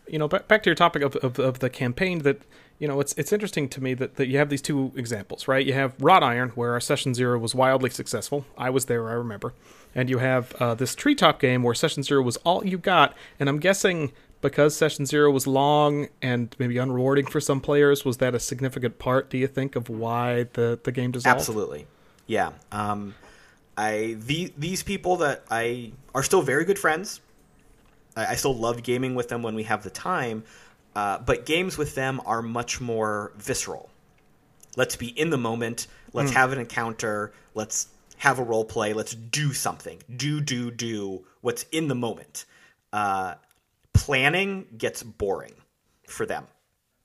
[0.07, 2.19] you know, back, back to your topic of, of, of the campaign.
[2.19, 2.41] That
[2.79, 5.65] you know, it's it's interesting to me that, that you have these two examples, right?
[5.65, 8.45] You have Wrought Iron, where our Session Zero was wildly successful.
[8.57, 9.53] I was there, I remember.
[9.95, 13.15] And you have uh, this Treetop game where Session Zero was all you got.
[13.39, 14.12] And I'm guessing
[14.43, 18.99] because Session Zero was long and maybe unrewarding for some players, was that a significant
[18.99, 19.29] part?
[19.29, 21.39] Do you think of why the the game dissolved?
[21.39, 21.88] Absolutely,
[22.27, 22.51] yeah.
[22.71, 23.15] Um,
[23.75, 27.21] I the these people that I are still very good friends.
[28.15, 30.43] I, I still love gaming with them when we have the time,
[30.95, 33.89] uh, but games with them are much more visceral.
[34.75, 35.88] Let's be in the moment.
[36.12, 37.32] Let's have an encounter.
[37.56, 38.93] Let's have a role play.
[38.93, 39.99] Let's do something.
[40.15, 42.45] Do do do what's in the moment.
[42.91, 43.36] Uh,
[43.93, 45.53] planning gets boring
[46.08, 46.47] for them.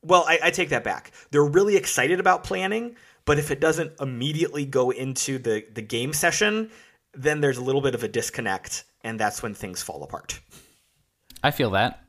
[0.02, 1.12] Well, I, I take that back.
[1.30, 6.12] They're really excited about planning, but if it doesn't immediately go into the, the game
[6.12, 6.70] session,
[7.14, 10.40] then there's a little bit of a disconnect, and that's when things fall apart.
[11.42, 12.04] I feel that.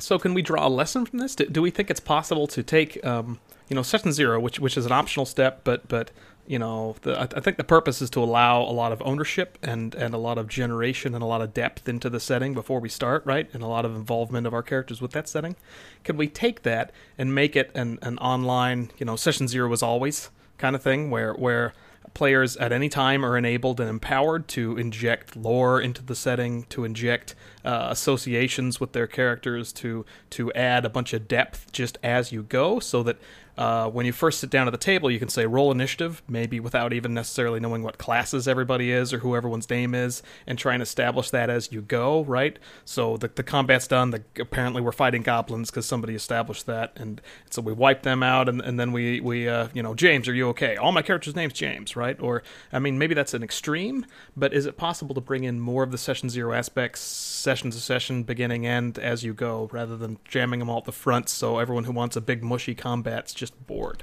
[0.00, 1.34] So, can we draw a lesson from this?
[1.34, 4.76] Do, do we think it's possible to take, um, you know, session zero, which which
[4.76, 6.10] is an optional step, but but
[6.46, 9.58] you know, the, I, I think the purpose is to allow a lot of ownership
[9.62, 12.80] and and a lot of generation and a lot of depth into the setting before
[12.80, 13.48] we start, right?
[13.52, 15.56] And a lot of involvement of our characters with that setting.
[16.04, 19.82] Can we take that and make it an an online, you know, session zero is
[19.82, 21.74] always kind of thing, where where
[22.14, 26.84] players at any time are enabled and empowered to inject lore into the setting, to
[26.84, 32.32] inject uh, associations with their characters, to to add a bunch of depth just as
[32.32, 33.18] you go, so that
[33.58, 36.60] uh, when you first sit down at the table, you can say roll initiative, maybe
[36.60, 40.74] without even necessarily knowing what classes everybody is or who everyone's name is, and try
[40.74, 42.56] and establish that as you go, right?
[42.84, 44.10] So the, the combat's done.
[44.10, 48.48] The, apparently, we're fighting goblins because somebody established that, and so we wipe them out,
[48.48, 50.76] and, and then we we uh, you know James, are you okay?
[50.76, 52.18] All my characters' names James, right?
[52.20, 55.82] Or I mean, maybe that's an extreme, but is it possible to bring in more
[55.82, 60.18] of the session zero aspects, session to session, beginning end as you go, rather than
[60.24, 63.47] jamming them all at the front, so everyone who wants a big mushy combat's just
[63.50, 64.02] bored?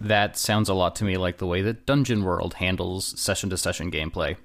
[0.00, 3.56] That sounds a lot to me like the way that Dungeon World handles session to
[3.56, 4.36] session gameplay.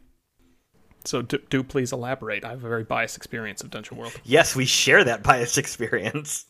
[1.03, 2.45] So do, do please elaborate.
[2.45, 4.13] I have a very biased experience of Dungeon World.
[4.23, 6.45] Yes, we share that biased experience.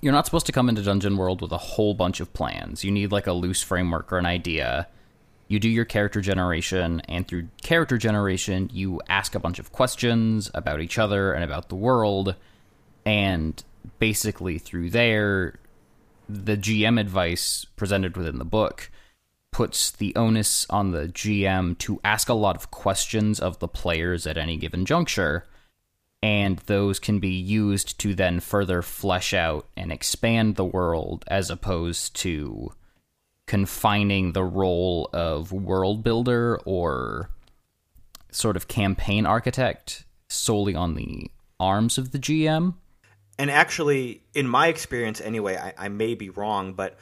[0.00, 2.84] You're not supposed to come into Dungeon World with a whole bunch of plans.
[2.84, 4.88] You need like a loose framework or an idea.
[5.48, 10.50] You do your character generation, and through character generation, you ask a bunch of questions
[10.54, 12.36] about each other and about the world.
[13.06, 13.62] And
[13.98, 15.54] basically, through there,
[16.28, 18.90] the GM advice presented within the book
[19.50, 24.26] puts the onus on the GM to ask a lot of questions of the players
[24.26, 25.46] at any given juncture,
[26.22, 31.50] and those can be used to then further flesh out and expand the world as
[31.50, 32.72] opposed to
[33.46, 37.30] confining the role of world builder or
[38.30, 42.74] sort of campaign architect solely on the arms of the GM.
[43.38, 46.98] And actually, in my experience anyway, I, I may be wrong, but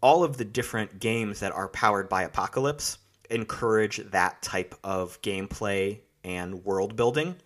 [0.00, 2.98] all of the different games that are powered by Apocalypse
[3.30, 7.36] encourage that type of gameplay and world building.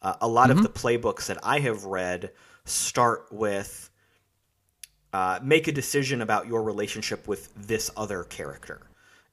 [0.00, 2.30] Uh, a lot of the playbooks that I have read
[2.64, 3.90] start with
[5.12, 8.82] uh, make a decision about your relationship with this other character.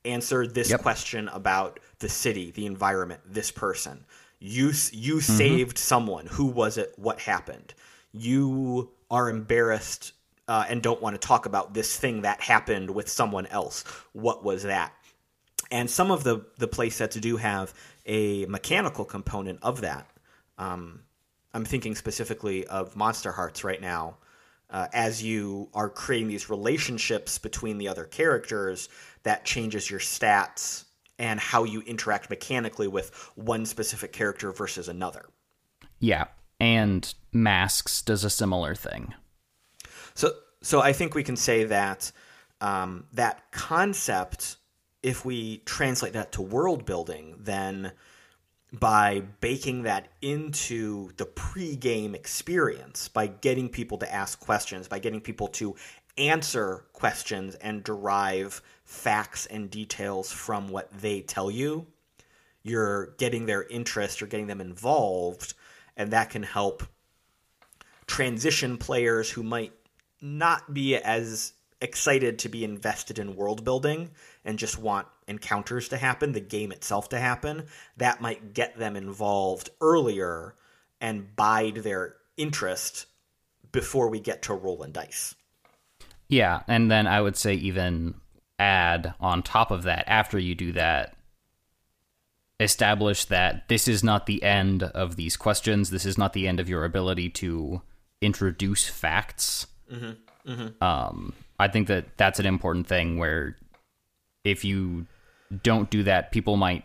[0.04, 0.82] Answer this Yep.
[0.82, 4.06] question about the city, the environment, this person.
[4.40, 6.28] You you saved someone.
[6.28, 6.94] Who was it?
[6.98, 7.74] What happened?
[8.16, 10.14] You are embarrassed
[10.48, 13.84] uh, and don't want to talk about this thing that happened with someone else.
[14.14, 14.94] What was that?
[15.72, 17.74] and some of the the play sets do have
[18.06, 20.10] a mechanical component of that.
[20.58, 21.02] Um,
[21.54, 24.18] I'm thinking specifically of Monsterhearts right now.
[24.70, 28.90] Uh, as you are creating these relationships between the other characters,
[29.24, 30.86] that changes your stats
[31.20, 35.26] and how you interact mechanically with one specific character versus another.
[36.00, 36.26] Yeah,
[36.60, 39.14] and Masks does a similar thing.
[40.14, 42.12] So, so I think we can say that
[42.62, 44.58] um, that concept,
[45.04, 47.92] if we translate that to world building, then
[48.72, 55.22] by baking that into the pre-game experience, by getting people to ask questions, by getting
[55.22, 55.76] people to
[56.18, 61.86] answer questions and derive facts and details from what they tell you,
[62.64, 65.54] you're getting their interest, you're getting them involved,
[65.98, 66.84] and that can help
[68.08, 69.74] transition players who might
[70.22, 74.10] not be as excited to be invested in world building
[74.44, 77.66] and just want encounters to happen, the game itself to happen,
[77.98, 80.56] that might get them involved earlier
[81.02, 83.06] and bide their interest
[83.72, 85.36] before we get to rolling dice.
[86.28, 88.16] Yeah, and then I would say even
[88.58, 91.15] add on top of that after you do that
[92.60, 95.90] establish that this is not the end of these questions.
[95.90, 97.82] This is not the end of your ability to
[98.22, 99.68] introduce facts.
[100.82, 103.58] Um, I think that that's an important thing where
[104.44, 105.06] if you
[105.64, 106.84] don't do that, people might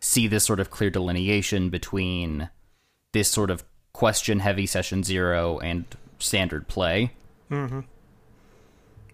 [0.00, 2.48] see this sort of clear delineation between
[3.12, 5.84] this sort of question heavy session zero and
[6.18, 7.12] standard play.
[7.50, 7.82] Yeah,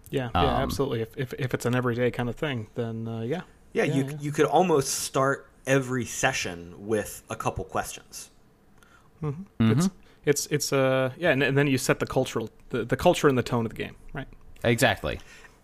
[0.09, 1.01] yeah, Um, absolutely.
[1.01, 3.41] If, if if it's an everyday kind of thing, then uh, yeah.
[3.73, 4.17] Yeah, Yeah, you yeah.
[4.21, 8.31] you could almost start every session with a couple questions.
[9.71, 9.89] It's
[10.25, 13.37] it's it's uh yeah, and, and then you set the cultural the, the culture and
[13.37, 14.27] the tone of the game, right?
[14.63, 15.19] Exactly.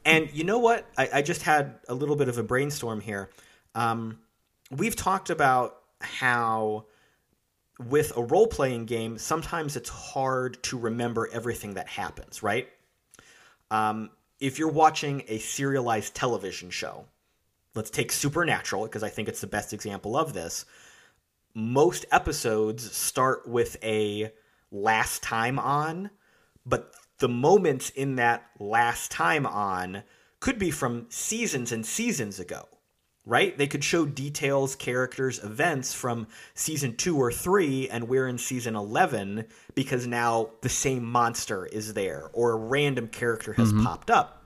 [0.06, 0.86] And you know what?
[0.98, 3.30] I, I just had a little bit of a brainstorm here.
[3.74, 4.20] Um,
[4.70, 6.86] we've talked about how
[7.80, 12.68] with a role playing game, sometimes it's hard to remember everything that happens, right?
[13.72, 17.06] Um, if you're watching a serialized television show,
[17.76, 20.66] let's take Supernatural, because I think it's the best example of this.
[21.56, 24.32] Most episodes start with a
[24.72, 26.10] last time on,
[26.66, 30.04] but the moments in that last time on
[30.40, 32.68] could be from seasons and seasons ago,
[33.26, 33.58] right?
[33.58, 38.76] They could show details, characters, events from season two or three, and we're in season
[38.76, 43.86] 11 because now the same monster is there or a random character has mm-hmm.
[43.86, 44.43] popped up.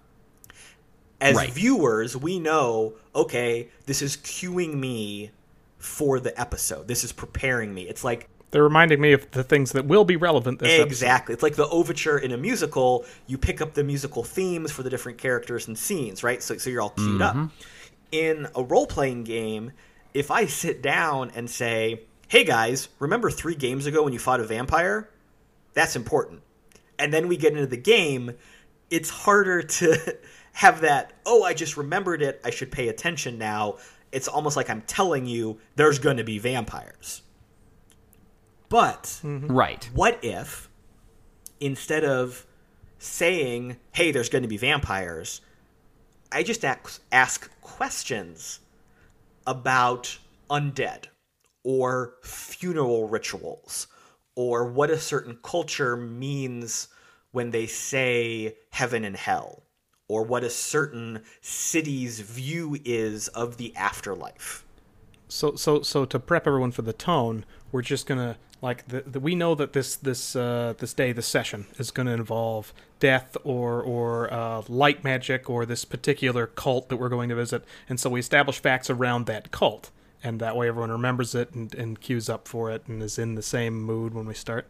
[1.20, 1.52] As Right.
[1.52, 5.32] viewers, we know, okay, this is cueing me
[5.80, 6.88] for the episode.
[6.88, 7.84] This is preparing me.
[7.84, 10.88] It's like They're reminding me of the things that will be relevant this episode.
[10.88, 11.34] Exactly.
[11.34, 13.06] It's like the overture in a musical.
[13.26, 16.42] You pick up the musical themes for the different characters and scenes, right?
[16.42, 17.36] So, so you're all queued up.
[17.36, 17.48] Mm-hmm.
[18.12, 19.74] In a role playing game,
[20.14, 24.40] if I sit down and say, hey guys, remember three games ago when you fought
[24.40, 25.10] a vampire?
[25.74, 26.42] That's important.
[26.98, 28.32] And then we get into the game,
[28.90, 30.18] it's harder to
[30.58, 32.42] have that, oh, I just remembered it.
[32.44, 33.78] I should pay attention now.
[34.12, 37.22] It's almost like I'm telling you there's going to be vampires.
[38.68, 39.52] But mm-hmm.
[39.52, 39.88] Right.
[39.94, 40.68] what if
[41.60, 42.48] instead of
[42.98, 45.42] saying, "Hey, there's going to be vampires,"
[46.32, 48.60] I just ask, ask questions
[49.46, 50.18] about
[50.50, 51.06] undead
[51.62, 53.86] or funeral rituals
[54.34, 56.88] or what a certain culture means
[57.30, 59.67] when they say heaven and hell
[60.08, 64.66] or what a certain city's view is of the afterlife.
[65.28, 69.20] So so so to prep everyone for the tone, we're just gonna Like the, the,
[69.20, 73.84] we know that this this uh, this day, this session is to involve death or
[73.84, 78.10] or uh, light magic or this particular cult that we're going to visit, and so
[78.10, 79.92] we establish facts around that cult,
[80.24, 83.36] and that way everyone remembers it and, and queues up for it and is in
[83.36, 84.66] the same mood when we start.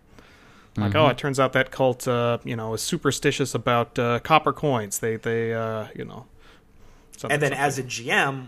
[0.78, 4.54] Like, oh, it turns out that cult, uh, you know, is superstitious about uh, copper
[4.54, 5.00] coins.
[5.00, 6.28] They they uh, you know,
[7.18, 7.66] something- and then something.
[7.66, 8.48] as a GM,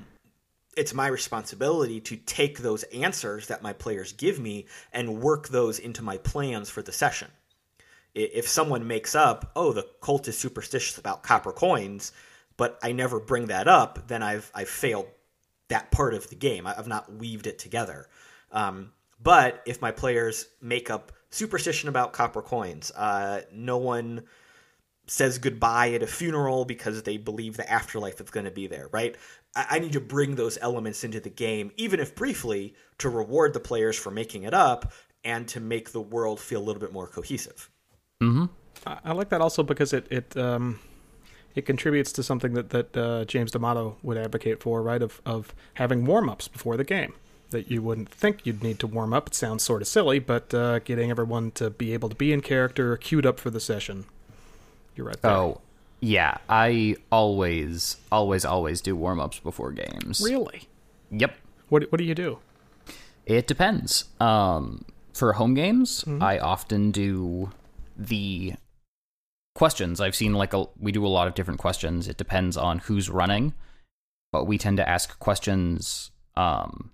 [0.77, 5.79] it's my responsibility to take those answers that my players give me and work those
[5.79, 7.29] into my plans for the session.
[8.13, 12.11] If someone makes up, oh, the cult is superstitious about copper coins,
[12.57, 15.07] but I never bring that up, then I've I've failed
[15.69, 16.67] that part of the game.
[16.67, 18.07] I- I've not weaved it together.
[18.51, 24.23] Um, but if my players make up superstition about copper coins, uh, no one
[25.07, 28.89] says goodbye at a funeral because they believe the afterlife is going to be there,
[28.91, 29.15] right?
[29.55, 33.53] I, I need to bring those elements into the game, even if briefly, to reward
[33.53, 36.93] the players for making it up and to make the world feel a little bit
[36.93, 37.69] more cohesive.
[38.85, 40.79] I, I like that also because it it um,
[41.55, 45.01] it contributes to something that that uh, James D'Amato would advocate for, right?
[45.01, 47.13] Of of having warm ups before the game
[47.51, 49.27] that you wouldn't think you'd need to warm up.
[49.27, 52.41] It sounds sort of silly, but uh, getting everyone to be able to be in
[52.41, 54.05] character, queued up for the session.
[54.95, 55.31] You're right there.
[55.31, 55.61] Oh,
[55.99, 56.37] yeah.
[56.47, 60.21] I always, always, always do warm ups before games.
[60.23, 60.67] really?
[61.11, 61.35] Yep.
[61.69, 62.39] What what do you do?
[63.25, 64.05] It depends.
[64.19, 66.21] Um, for home games, Mm-hmm.
[66.23, 67.51] I often do
[67.97, 68.53] the
[69.55, 69.99] questions.
[69.99, 72.07] I've seen like a, we do a lot of different questions.
[72.07, 73.53] It depends on who's running,
[74.31, 76.11] but we tend to ask questions.
[76.37, 76.91] Um,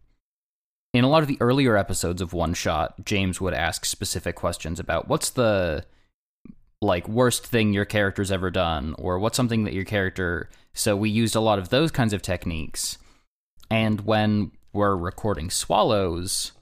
[0.96, 4.80] in a lot of the earlier episodes of One Shot, James would ask specific questions
[4.80, 5.84] about what's the
[6.82, 10.50] like worst thing your character's ever done, or what's something that your character.
[10.74, 12.98] So we used a lot of those kinds of techniques.
[13.70, 16.54] And when we're recording swallows,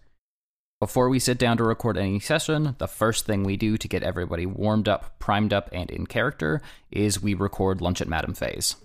[0.79, 4.01] before we sit down to record any session, the first thing we do to get
[4.01, 6.59] everybody warmed up, primed up, and in character
[6.89, 8.77] is we record Lunch at Madame Faye's.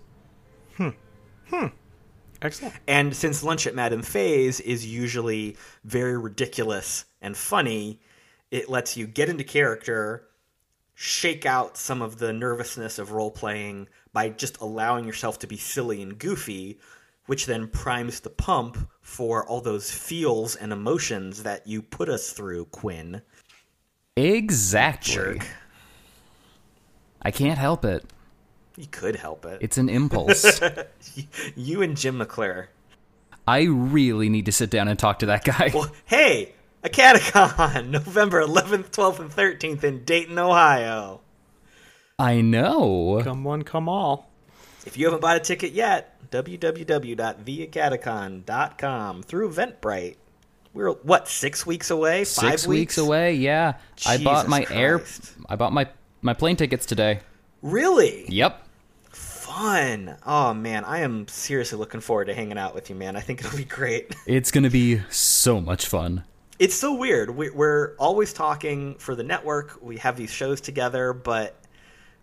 [0.77, 0.89] Hmm.
[1.47, 1.67] Hmm.
[2.41, 2.73] Excellent.
[2.87, 7.99] And since Lunch at Madame Faye's is usually very ridiculous and funny,
[8.51, 10.27] it lets you get into character,
[10.93, 15.57] shake out some of the nervousness of role playing by just allowing yourself to be
[15.57, 16.79] silly and goofy,
[17.25, 22.31] which then primes the pump for all those feels and emotions that you put us
[22.31, 23.21] through, Quinn.
[24.15, 25.13] Exactly.
[25.13, 25.47] Jerk.
[27.21, 28.03] I can't help it.
[28.79, 29.57] You could help it.
[29.59, 30.61] It's an impulse.
[31.57, 32.69] you and Jim McClure.
[33.45, 35.71] I really need to sit down and talk to that guy.
[35.73, 36.53] Well, hey,
[36.85, 41.19] AcadeCon, November 11th, 12th, and 13th in Dayton, Ohio.
[42.17, 43.19] I know.
[43.21, 44.29] Come one, come all.
[44.85, 50.15] If you haven't bought a ticket yet, www.viacatacon.com through Eventbrite.
[50.73, 52.23] We're what six weeks away?
[52.23, 53.33] Five Six weeks away.
[53.33, 53.73] Yeah,
[54.05, 55.03] I bought my air.
[55.49, 55.89] I bought my
[56.21, 57.19] my plane tickets today.
[57.61, 58.67] Really Yep.
[59.59, 60.15] Fun.
[60.25, 63.15] Oh man, I am seriously looking forward to hanging out with you, man.
[63.15, 64.15] I think it'll be great.
[64.25, 66.23] It's gonna be so much fun.
[66.59, 67.29] It's so weird.
[67.31, 69.79] We- We're always talking for the network.
[69.81, 71.55] We have these shows together, but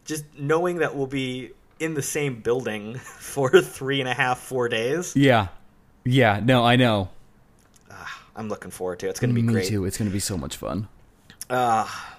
[0.04, 4.68] just knowing that we'll be in the same building for three and a half, four
[4.68, 5.48] days, Yeah.
[6.04, 6.40] Yeah.
[6.42, 7.08] No, I know.
[7.90, 9.06] Ah, I'm looking forward to.
[9.06, 9.10] it.
[9.10, 9.66] It's going to be Me great.
[9.68, 9.84] too.
[9.84, 10.88] It's gonna be so much fun.
[11.50, 12.15] Ah.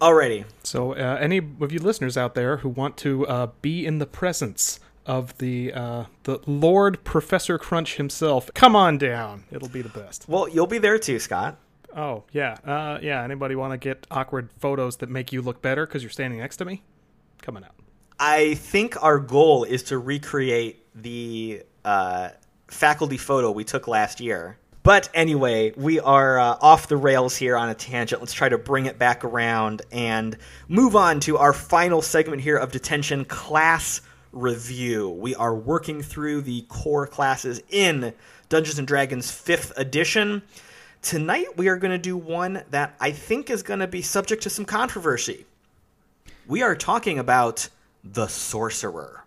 [0.00, 0.44] Alrighty.
[0.62, 4.06] So, uh, any of you listeners out there who want to uh, be in the
[4.06, 9.44] presence of the uh, the Lord Professor Crunch himself, come on down.
[9.50, 10.28] It'll be the best.
[10.28, 11.58] Well, you'll be there too, Scott.
[11.96, 13.22] Oh yeah, uh, yeah.
[13.22, 16.58] Anybody want to get awkward photos that make you look better because you're standing next
[16.58, 16.82] to me?
[17.40, 17.74] Coming out.
[18.18, 22.30] I think our goal is to recreate the uh,
[22.68, 24.58] faculty photo we took last year.
[24.86, 28.22] But anyway, we are uh, off the rails here on a tangent.
[28.22, 32.56] Let's try to bring it back around and move on to our final segment here
[32.56, 35.10] of detention class review.
[35.10, 38.14] We are working through the core classes in
[38.48, 40.42] Dungeons and Dragons 5th edition.
[41.02, 44.44] Tonight we are going to do one that I think is going to be subject
[44.44, 45.46] to some controversy.
[46.46, 47.70] We are talking about
[48.04, 49.24] the sorcerer.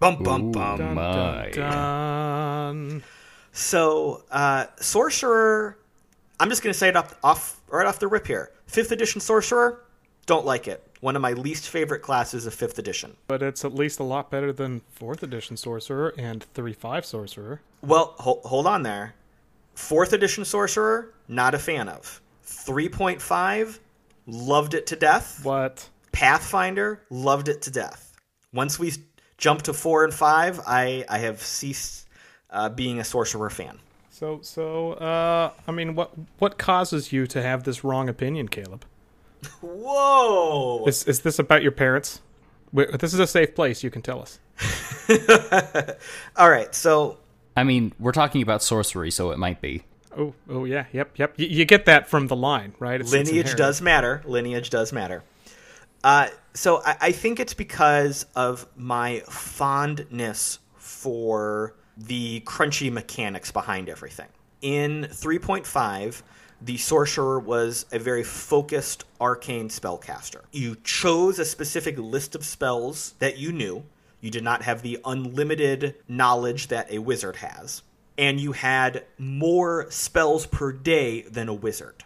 [0.00, 0.76] Bum bum bum.
[0.76, 3.02] Dun, dun, dun.
[3.58, 5.76] So, uh, sorcerer.
[6.38, 8.52] I'm just going to say it off, off right off the rip here.
[8.68, 9.82] Fifth edition sorcerer.
[10.26, 10.80] Don't like it.
[11.00, 13.16] One of my least favorite classes of fifth edition.
[13.26, 17.60] But it's at least a lot better than fourth edition sorcerer and three five sorcerer.
[17.82, 19.16] Well, hold, hold on there.
[19.74, 21.12] Fourth edition sorcerer.
[21.26, 22.20] Not a fan of.
[22.46, 23.80] 3.5.
[24.28, 25.44] Loved it to death.
[25.44, 25.88] What?
[26.12, 28.16] Pathfinder, loved it to death.
[28.52, 28.92] Once we
[29.36, 32.07] jump to four and five, I, I have ceased
[32.50, 33.78] uh, being a sorcerer fan.
[34.10, 38.84] So, so, uh, I mean, what what causes you to have this wrong opinion, Caleb?
[39.60, 40.84] Whoa!
[40.86, 42.20] Is is this about your parents?
[42.72, 43.82] Wait, This is a safe place.
[43.84, 44.38] You can tell us.
[46.36, 47.18] All right, so
[47.56, 49.84] I mean, we're talking about sorcery, so it might be.
[50.16, 51.34] Oh, oh yeah, yep, yep.
[51.38, 52.96] Y- you get that from the line, right?
[53.00, 53.58] It's- it's lineage inherent.
[53.58, 54.22] does matter.
[54.24, 55.22] Lineage does matter.
[56.02, 63.88] Uh, so I, I think it's because of my fondness for the crunchy mechanics behind
[63.88, 64.28] everything.
[64.62, 66.22] In 3.5,
[66.60, 70.42] the sorcerer was a very focused arcane spellcaster.
[70.52, 73.84] You chose a specific list of spells that you knew.
[74.20, 77.82] You did not have the unlimited knowledge that a wizard has.
[78.16, 82.04] And you had more spells per day than a wizard.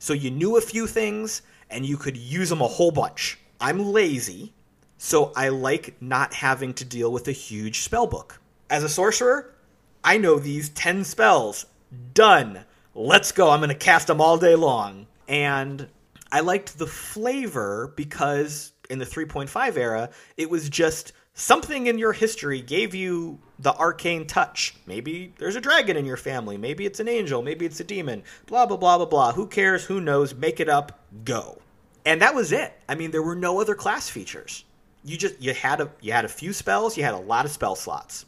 [0.00, 3.38] So you knew a few things and you could use them a whole bunch.
[3.60, 4.52] I'm lazy,
[4.98, 8.40] so I like not having to deal with a huge spell book.
[8.70, 9.54] As a sorcerer,
[10.02, 11.66] I know these 10 spells.
[12.12, 12.64] Done.
[12.94, 13.50] Let's go.
[13.50, 15.06] I'm going to cast them all day long.
[15.28, 15.88] And
[16.32, 22.12] I liked the flavor because in the 3.5 era, it was just something in your
[22.12, 24.74] history gave you the arcane touch.
[24.86, 26.56] Maybe there's a dragon in your family.
[26.56, 27.42] Maybe it's an angel.
[27.42, 28.22] Maybe it's a demon.
[28.46, 29.32] Blah, blah, blah, blah, blah.
[29.32, 29.84] Who cares?
[29.84, 30.34] Who knows?
[30.34, 31.00] Make it up.
[31.24, 31.58] Go.
[32.06, 32.72] And that was it.
[32.88, 34.64] I mean, there were no other class features.
[35.04, 36.96] You just you had a you had a few spells.
[36.96, 38.24] You had a lot of spell slots,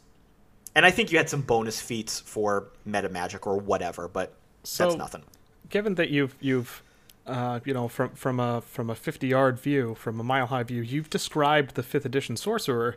[0.77, 4.07] and I think you had some bonus feats for meta magic or whatever.
[4.07, 5.23] But So- that's nothing.
[5.69, 6.83] Given that you've you've
[7.25, 10.63] uh, you know from from a from a fifty yard view, from a mile high
[10.63, 12.95] view, you've described the fifth edition sorcerer.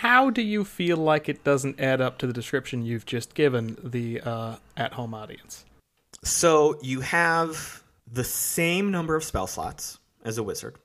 [0.00, 3.76] How do you feel like it doesn't add up to the description you've just given
[3.82, 5.64] the uh, at home audience?
[6.22, 10.76] So you have the same number of spell slots as a wizard,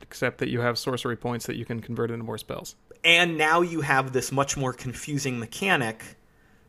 [0.00, 2.74] Except that you have sorcery points that you can convert into more spells.
[3.04, 6.04] And now you have this much more confusing mechanic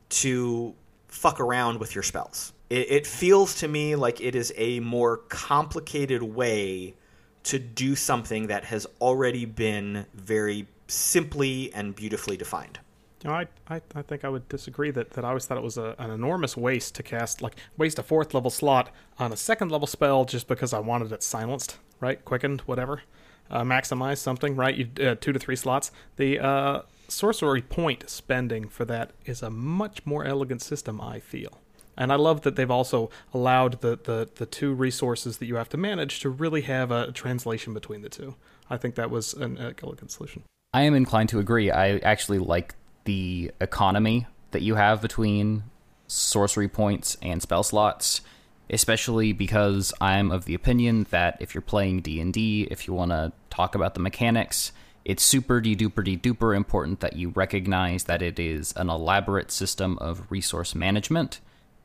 [0.09, 0.73] to
[1.07, 2.53] fuck around with your spells.
[2.69, 6.95] It, it feels to me like it is a more complicated way
[7.43, 12.79] to do something that has already been very simply and beautifully defined.
[13.23, 15.63] You know, I, I, I think I would disagree that, that I always thought it
[15.63, 19.37] was a, an enormous waste to cast, like, waste a fourth level slot on a
[19.37, 22.23] second level spell just because I wanted it silenced, right?
[22.23, 23.01] Quickened, whatever.
[23.49, 24.75] Uh, maximize something, right?
[24.75, 25.91] You uh, Two to three slots.
[26.17, 31.59] The uh, sorcery point spending for that is a much more elegant system, I feel.
[31.97, 35.67] And I love that they've also allowed the, the, the two resources that you have
[35.69, 38.35] to manage to really have a translation between the two.
[38.69, 40.43] I think that was an elegant solution.
[40.73, 41.71] I am inclined to agree.
[41.71, 45.63] I actually like the economy that you have between
[46.07, 48.21] sorcery points and spell slots,
[48.69, 53.31] especially because I'm of the opinion that if you're playing D&D, if you want to
[53.49, 54.71] talk about the mechanics,
[55.05, 59.97] it's super de duper duper important that you recognize that it is an elaborate system
[59.99, 61.39] of resource management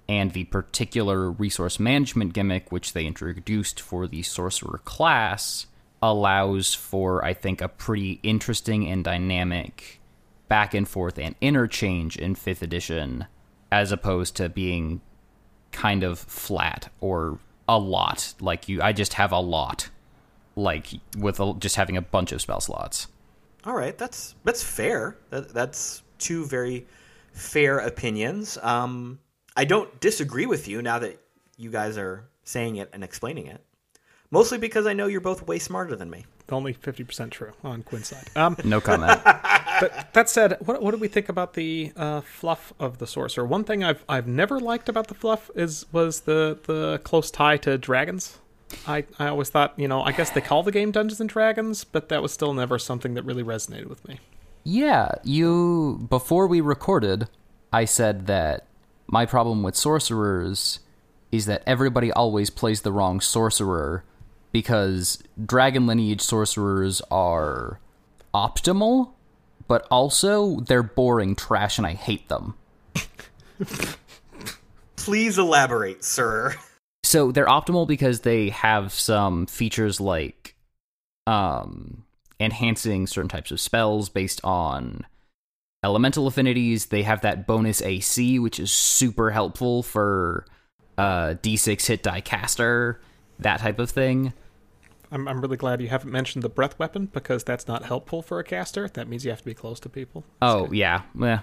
[0.09, 5.66] and the particular resource management gimmick which they introduced for the sorcerer class
[6.03, 10.01] allows for I think a pretty interesting and dynamic
[10.49, 13.26] back and forth and interchange in 5th edition
[13.72, 15.01] as opposed to being
[15.75, 19.91] kind of flat or a lot like you I just have a lot
[20.57, 20.87] like
[21.18, 23.09] with a, just having a bunch of spell slots.
[23.64, 25.16] All right, that's that's fair.
[25.31, 26.87] That, that's two very
[27.33, 28.57] fair opinions.
[28.62, 29.18] Um,
[29.57, 31.18] I don't disagree with you now that
[31.57, 33.64] you guys are saying it and explaining it.
[34.31, 36.25] Mostly because I know you're both way smarter than me.
[36.51, 38.28] Only 50% true on Quinn's side.
[38.36, 39.20] Um, No comment.
[39.24, 43.47] but that said, what, what do we think about the uh, fluff of the sorcerer?
[43.47, 47.57] One thing I've I've never liked about the fluff is was the, the close tie
[47.59, 48.38] to dragons.
[48.86, 51.84] I, I always thought, you know, I guess they call the game Dungeons and Dragons,
[51.84, 54.18] but that was still never something that really resonated with me.
[54.64, 57.28] Yeah, you before we recorded,
[57.72, 58.66] I said that
[59.07, 60.80] my problem with sorcerers
[61.30, 64.05] is that everybody always plays the wrong sorcerer
[64.55, 67.80] because dragon lineage sorcerers are
[68.32, 69.11] optimal,
[69.66, 72.55] but also they're boring trash and I hate them.
[74.96, 76.55] Please elaborate, sir.
[77.02, 80.55] So they're optimal because they have some features like
[81.26, 82.05] um
[82.38, 85.05] enhancing certain types of spells based on
[85.82, 86.86] elemental affinities.
[86.86, 90.46] They have that bonus AC, which is super helpful for
[90.96, 93.00] uh D6 hit die caster,
[93.40, 94.32] that type of thing.
[95.14, 98.40] I'm, I'm really glad you haven't mentioned the breath weapon because that's not helpful for
[98.40, 98.88] a caster.
[98.88, 100.24] That means you have to be close to people.
[100.42, 101.40] Oh yeah, yeah.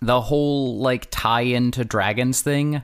[0.00, 2.82] The whole like tie into dragons thing.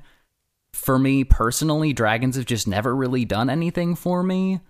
[0.73, 4.61] For me personally, dragons have just never really done anything for me.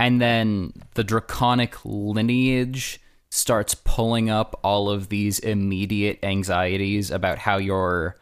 [0.00, 3.00] And then the draconic lineage
[3.30, 8.16] starts pulling up all of these immediate anxieties about how your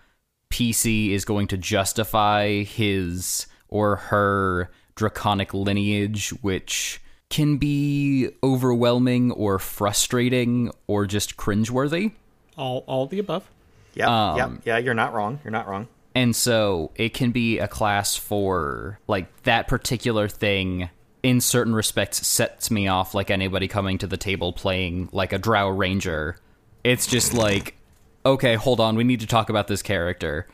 [0.51, 9.59] PC is going to justify his or her draconic lineage, which can be overwhelming or
[9.59, 12.13] frustrating or just cringeworthy.
[12.57, 13.51] All all the above.
[13.95, 14.79] Yeah, yeah, yeah.
[14.79, 15.41] You're not wrong.
[15.45, 15.89] You're not wrong.
[16.15, 20.91] And so it can be a class for like that particular thing
[21.23, 25.39] in certain respects sets me off like anybody coming to the table playing like a
[25.39, 26.37] drow ranger.
[26.85, 27.77] It's just like
[28.25, 30.47] okay, hold on, we need to talk about this character.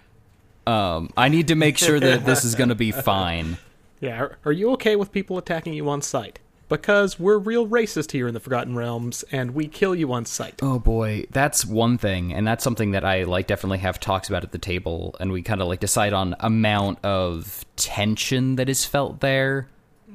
[0.66, 3.58] Um, I need to make sure that this is going to be fine.
[4.00, 6.38] Yeah, are, are you okay with people attacking you on sight?
[6.68, 10.60] Because we're real racist here in the Forgotten Realms, and we kill you on sight.
[10.60, 14.44] Oh boy, that's one thing, and that's something that I like definitely have talks about
[14.44, 18.84] at the table, and we kind of like decide on amount of tension that is
[18.84, 19.68] felt there.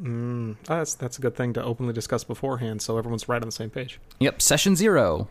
[0.06, 3.52] Oh, that's that's a good thing to openly discuss beforehand, so everyone's right on the
[3.52, 4.00] same page.
[4.20, 5.30] Yep, session zero.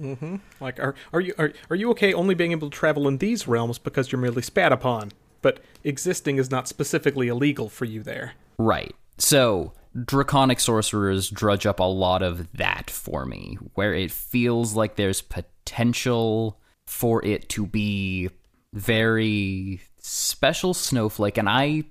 [0.00, 0.36] Mm-hmm.
[0.60, 3.46] Like, are are you are, are you okay only being able to travel in these
[3.46, 5.12] realms because you're merely spat upon,
[5.44, 8.32] but existing is not specifically illegal for you there?
[8.56, 8.96] Right.
[9.18, 9.74] So,
[10.06, 15.20] draconic sorcerers drudge up a lot of that for me, where it feels like there's
[15.20, 18.30] potential for it to be
[18.72, 21.84] very special snowflake and I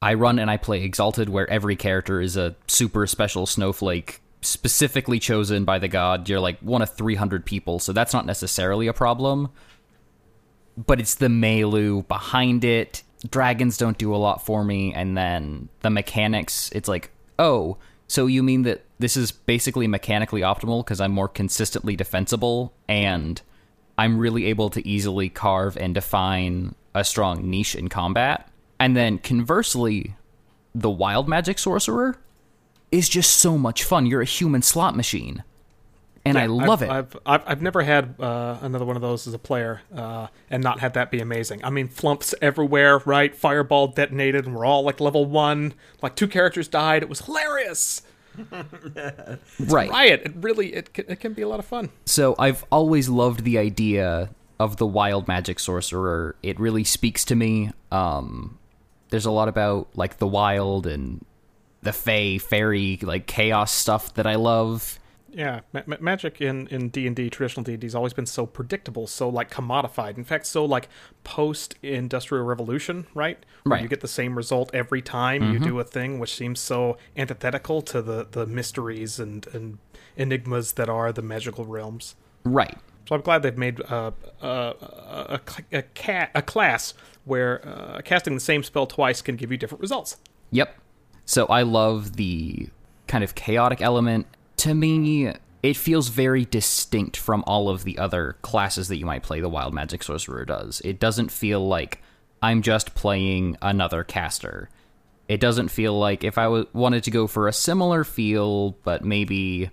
[0.00, 5.18] I run and I play Exalted where every character is a super special snowflake specifically
[5.18, 6.28] chosen by the god.
[6.28, 9.50] You're like one of 300 people, so that's not necessarily a problem.
[10.76, 13.02] But it's the Melu behind it.
[13.30, 17.76] Dragons don't do a lot for me, and then the mechanics, it's like, oh,
[18.08, 23.40] so you mean that this is basically mechanically optimal because I'm more consistently defensible and
[23.96, 28.48] I'm really able to easily carve and define a strong niche in combat?
[28.78, 30.14] And then conversely,
[30.74, 32.18] the wild magic sorcerer
[32.90, 34.06] is just so much fun.
[34.06, 35.44] You're a human slot machine.
[36.24, 36.90] And I love I've, it.
[36.90, 40.62] I've, I've I've never had uh, another one of those as a player, uh, and
[40.62, 41.64] not had that be amazing.
[41.64, 43.34] I mean, flumps everywhere, right?
[43.34, 45.74] Fireball detonated, and we're all like level one.
[46.00, 47.02] Like two characters died.
[47.02, 48.02] It was hilarious.
[49.58, 49.90] right.
[49.90, 50.22] Riot.
[50.24, 51.90] It really it can, it can be a lot of fun.
[52.06, 56.36] So I've always loved the idea of the wild magic sorcerer.
[56.42, 57.72] It really speaks to me.
[57.90, 58.58] Um,
[59.10, 61.24] there's a lot about like the wild and
[61.82, 64.98] the fey, fairy, like chaos stuff that I love.
[65.34, 68.12] Yeah, ma- ma- magic in in D and D traditional D and D has always
[68.12, 70.18] been so predictable, so like commodified.
[70.18, 70.88] In fact, so like
[71.24, 73.38] post industrial revolution, right?
[73.62, 73.82] Where Right.
[73.82, 77.80] You get the same result every time you do a thing, which seems so antithetical
[77.82, 79.78] to the the mysteries and and
[80.16, 82.14] enigmas that are the magical realms.
[82.44, 82.76] Right.
[83.08, 84.10] So I'm glad they've made uh,
[84.42, 85.40] uh, a
[85.72, 89.56] a a, ca- a class where uh, casting the same spell twice can give you
[89.56, 90.18] different results.
[90.50, 90.76] Yep.
[91.24, 92.68] So I love the
[93.06, 94.26] kind of chaotic element.
[94.62, 95.32] To me,
[95.64, 99.48] it feels very distinct from all of the other classes that you might play the
[99.48, 100.80] wild magic sorcerer does.
[100.84, 102.00] It doesn't feel like
[102.40, 104.68] I'm just playing another caster.
[105.26, 109.04] It doesn't feel like if I w- wanted to go for a similar feel, but
[109.04, 109.68] maybe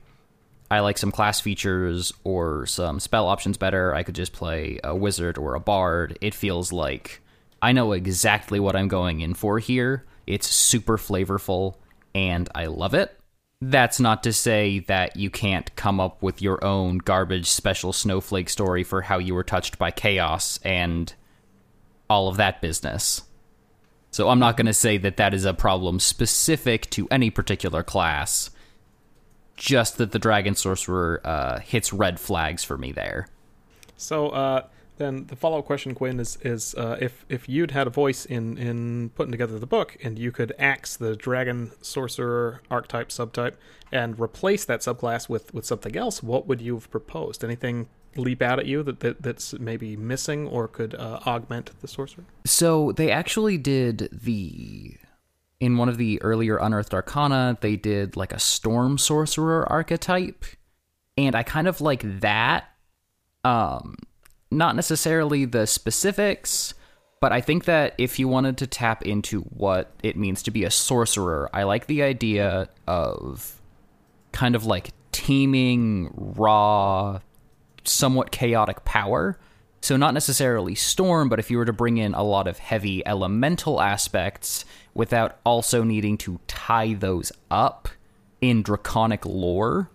[0.72, 4.96] I like some class features or some spell options better, I could just play a
[4.96, 6.18] wizard or a bard.
[6.20, 7.22] It feels like
[7.62, 10.08] I know exactly what I'm going in for here.
[10.26, 11.76] It's super flavorful
[12.16, 13.18] and I love it.
[13.62, 18.49] That's not to say that you can't come up with your own garbage special snowflake
[18.49, 21.14] story for how you were touched by chaos and
[22.10, 23.24] all of that business.
[24.12, 27.84] So I'm not going to say that that is a problem specific to any particular
[27.84, 28.49] class
[29.57, 33.28] just that the dragon sorcerer uh, hits red flags for me there.
[33.97, 34.68] So uh,
[35.00, 38.26] then the follow up question, Quinn, is is uh, if if you'd had a voice
[38.26, 43.56] in in putting together the book and you could axe the dragon sorcerer archetype subtype
[43.91, 47.43] and replace that subclass with with something else, what would you have proposed?
[47.43, 51.88] Anything leap out at you that, that that's maybe missing or could uh, augment the
[51.88, 52.26] sorcerer?
[52.45, 54.97] So they actually did the
[55.60, 60.45] in one of the earlier unearthed arcana, they did like a storm sorcerer archetype,
[61.18, 62.66] and I kind of like that.
[63.45, 63.95] Um,
[64.52, 66.74] not necessarily the specifics,
[67.20, 70.64] but I think that if you wanted to tap into what it means to be
[70.64, 73.62] a sorcerer, I like the idea of
[74.32, 77.20] kind of like teeming, raw,
[77.84, 79.38] somewhat chaotic power.
[79.82, 83.06] So, not necessarily storm, but if you were to bring in a lot of heavy
[83.06, 87.88] elemental aspects without also needing to tie those up
[88.41, 89.89] in draconic lore,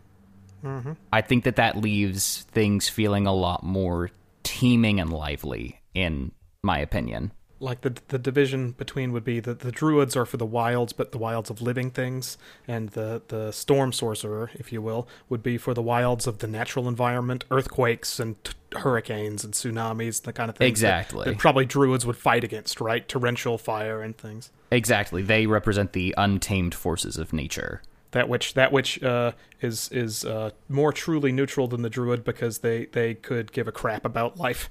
[0.64, 0.92] mm-hmm.
[1.12, 4.10] I think that that leaves things feeling a lot more
[4.44, 6.30] teeming and lively, in
[6.62, 7.32] my opinion.
[7.60, 11.12] like the the division between would be that the druids are for the wilds, but
[11.12, 12.36] the wilds of living things,
[12.68, 16.46] and the the storm sorcerer, if you will, would be for the wilds of the
[16.46, 20.80] natural environment, earthquakes and t- hurricanes and tsunamis, the kind of things.
[20.80, 21.24] that- Exactly.
[21.26, 23.06] That, probably druids would fight against, right?
[23.08, 24.50] Torrential fire and things.
[24.70, 25.22] Exactly.
[25.22, 27.80] They represent the untamed forces of nature.
[28.14, 32.58] That which that which uh, is is uh, more truly neutral than the druid because
[32.58, 34.70] they they could give a crap about life,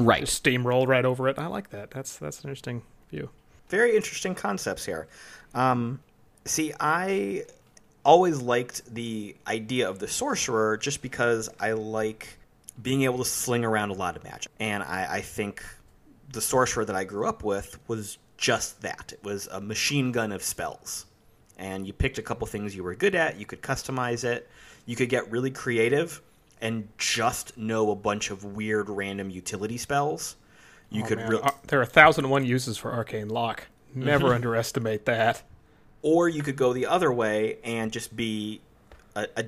[0.00, 0.20] Right.
[0.20, 1.38] Just steamroll right over it.
[1.38, 1.90] I like that.
[1.90, 3.28] That's that's an interesting view.
[3.68, 5.06] very interesting concepts here.
[5.54, 6.00] Um,
[6.46, 7.44] see, I
[8.02, 12.38] always liked the idea of the sorcerer just because I like
[12.82, 15.62] being able to sling around a lot of magic, and I, I think
[16.32, 19.12] the sorcerer that I grew up with was just that.
[19.12, 21.04] It was a machine gun of spells,
[21.60, 23.38] and you picked a couple things you were good at.
[23.38, 24.48] You could customize it.
[24.86, 26.20] You could get really creative
[26.60, 30.36] and just know a bunch of weird random utility spells.
[30.90, 33.68] You could Man, really uh, there are a thousand and one uses for arcane lock.
[33.94, 35.42] Never underestimate that.
[36.02, 38.60] or you could go the other way and just be
[39.14, 39.44] a, a,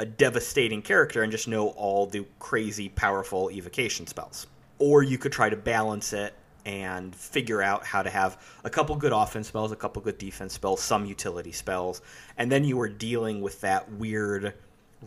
[0.00, 4.46] a devastating character and just know all the crazy powerful evocation spells
[4.78, 6.34] or you could try to balance it
[6.64, 10.54] and figure out how to have a couple good offense spells a couple good defense
[10.54, 12.02] spells some utility spells.
[12.36, 14.54] And then you were dealing with that weird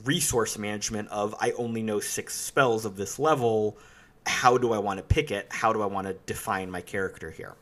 [0.03, 3.77] resource management of i only know six spells of this level.
[4.25, 5.47] How do i want to pick it?
[5.49, 7.55] How do i want to define my character here?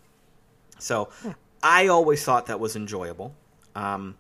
[0.80, 1.10] So
[1.62, 3.34] I always thought that was enjoyable.
[3.76, 4.16] Um,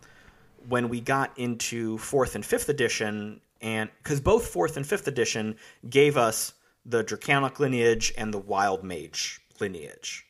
[0.69, 5.57] when we got into fourth and fifth edition, and because both fourth and fifth edition
[5.89, 6.53] gave us
[6.85, 10.25] the Draconic lineage and the Wild Mage lineage.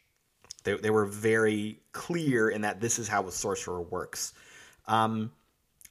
[0.64, 4.34] They, they were very clear in that this is how a sorcerer works.
[4.88, 5.32] Um,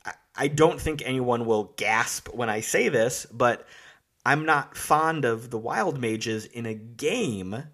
[0.05, 3.67] I, I don't think anyone will gasp when I say this, but
[4.25, 7.65] I'm not fond of the Wild Mages in a game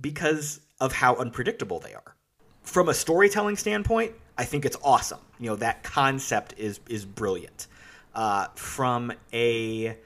[0.00, 2.16] because of how unpredictable they are.
[2.62, 5.20] From a storytelling standpoint, I think it's awesome.
[5.38, 7.66] You know that concept is is brilliant.
[8.14, 9.96] Uh, from a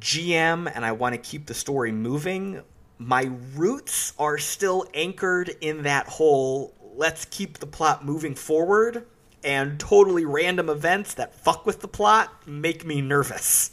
[0.00, 2.62] GM, and I want to keep the story moving.
[2.98, 9.06] My roots are still anchored in that whole let's keep the plot moving forward,
[9.44, 13.70] and totally random events that fuck with the plot make me nervous.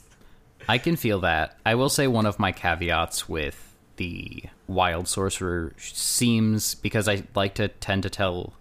[0.70, 1.58] I can feel that.
[1.66, 7.56] I will say one of my caveats with the wild sorcerer seems because I like
[7.56, 8.54] to tend to tell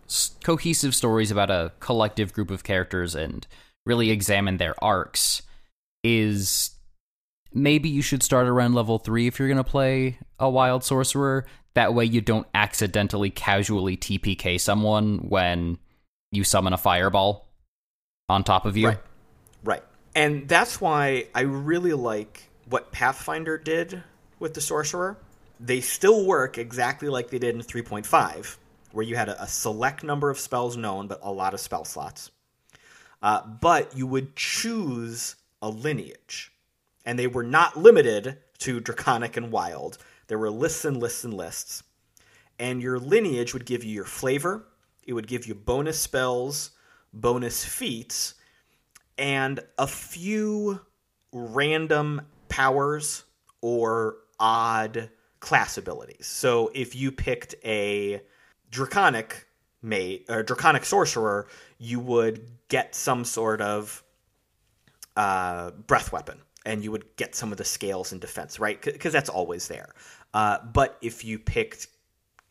[0.42, 3.46] cohesive stories about a collective group of characters and
[3.84, 5.42] really examine their arcs
[6.02, 6.74] is
[7.55, 11.46] maybe you should start around level 3 if you're going to play a wild sorcerer
[11.74, 15.78] that way you don't accidentally casually TPK someone when
[16.30, 17.48] you summon a fireball
[18.28, 18.88] on top of you.
[18.88, 18.98] Right.
[19.64, 19.82] Right.
[20.14, 24.02] And that's why I really like what Pathfinder did
[24.38, 25.18] with the Sorcerer.
[25.59, 28.57] They still work exactly like they did in 3.5,
[28.92, 31.84] where you had a, a select number of spells known, but a lot of spell
[31.84, 32.30] slots.
[33.22, 36.52] Uh, but you would choose a lineage.
[37.05, 39.98] And they were not limited to Draconic and Wild.
[40.28, 41.82] There were lists and lists and lists.
[42.59, 44.66] And your lineage would give you your flavor,
[45.07, 46.70] it would give you bonus spells,
[47.12, 48.34] bonus feats,
[49.18, 50.80] and a few
[51.32, 53.24] random powers
[53.61, 56.26] or odd class abilities.
[56.26, 58.22] So if you picked a
[58.70, 59.46] draconic
[59.82, 61.46] mate or draconic sorcerer,
[61.78, 64.02] you would get some sort of
[65.16, 68.80] uh, breath weapon, and you would get some of the scales and defense, right?
[68.80, 69.94] Because that's always there.
[70.32, 71.88] Uh, but if you picked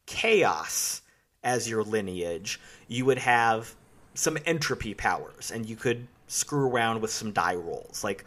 [0.05, 1.01] chaos
[1.43, 3.75] as your lineage, you would have
[4.13, 8.03] some entropy powers, and you could screw around with some die rolls.
[8.03, 8.25] Like,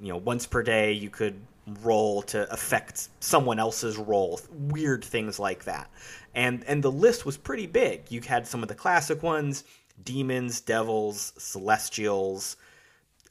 [0.00, 1.40] you know, once per day, you could
[1.82, 4.40] roll to affect someone else's roll.
[4.52, 5.90] Weird things like that.
[6.34, 8.10] And and the list was pretty big.
[8.10, 9.64] You had some of the classic ones:
[10.02, 12.56] demons, devils, celestials.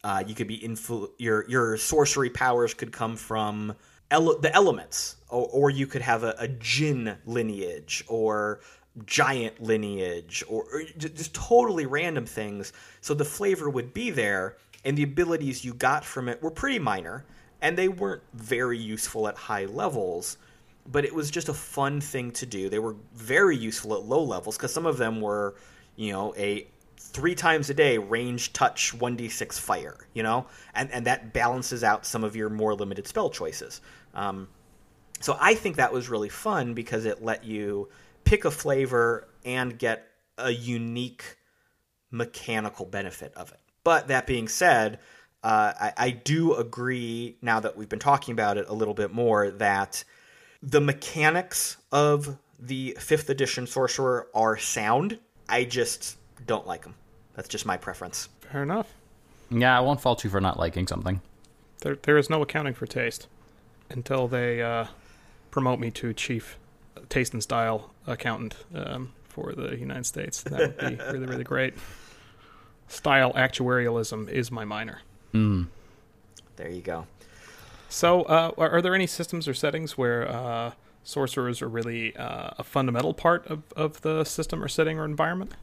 [0.04, 3.76] Uh, you could be influ- your your sorcery powers could come from
[4.10, 8.62] ele- the elements, or, or you could have a, a djinn lineage or
[9.06, 12.74] giant lineage, or, or just totally random things.
[13.00, 16.80] So the flavor would be there, and the abilities you got from it were pretty
[16.80, 17.24] minor,
[17.62, 20.38] and they weren't very useful at high levels.
[20.92, 22.68] But it was just a fun thing to do.
[22.68, 25.56] They were very useful at low levels because some of them were,
[25.96, 26.68] you know, a
[27.14, 30.46] three times a day range touch 1d6 fire you know?
[30.74, 33.82] And and that balances out some of your more limited spell choices.
[34.14, 34.48] Um,
[35.20, 37.90] so i think that was really fun because it let you
[38.24, 41.38] pick a flavor and get a unique
[42.10, 43.60] mechanical benefit of it.
[43.84, 45.00] But that being said
[45.44, 49.12] uh, I, I do agree now that we've been talking about it a little bit
[49.12, 50.04] more that
[50.62, 55.18] the mechanics of the 5th edition sorcerer are sound.
[55.50, 56.96] I just don't like them.
[57.36, 58.30] That's just my preference.
[58.42, 58.94] Fair enough.
[59.50, 61.22] Yeah, I won't fault you for not liking something.
[61.82, 63.28] There, there is no accounting for taste
[63.90, 64.86] until they uh,
[65.50, 66.58] promote me to chief
[67.10, 70.44] taste and style accountant um, for the United States.
[70.44, 71.74] That would be really, really great.
[72.88, 75.02] Style actuarialism is my minor.
[75.34, 75.68] Mm.
[76.58, 77.08] There you go.
[77.90, 80.72] So, uh, are, are there any systems or settings where uh,
[81.04, 85.54] sorcerers are really uh, a fundamental part of, of the system or setting or environment?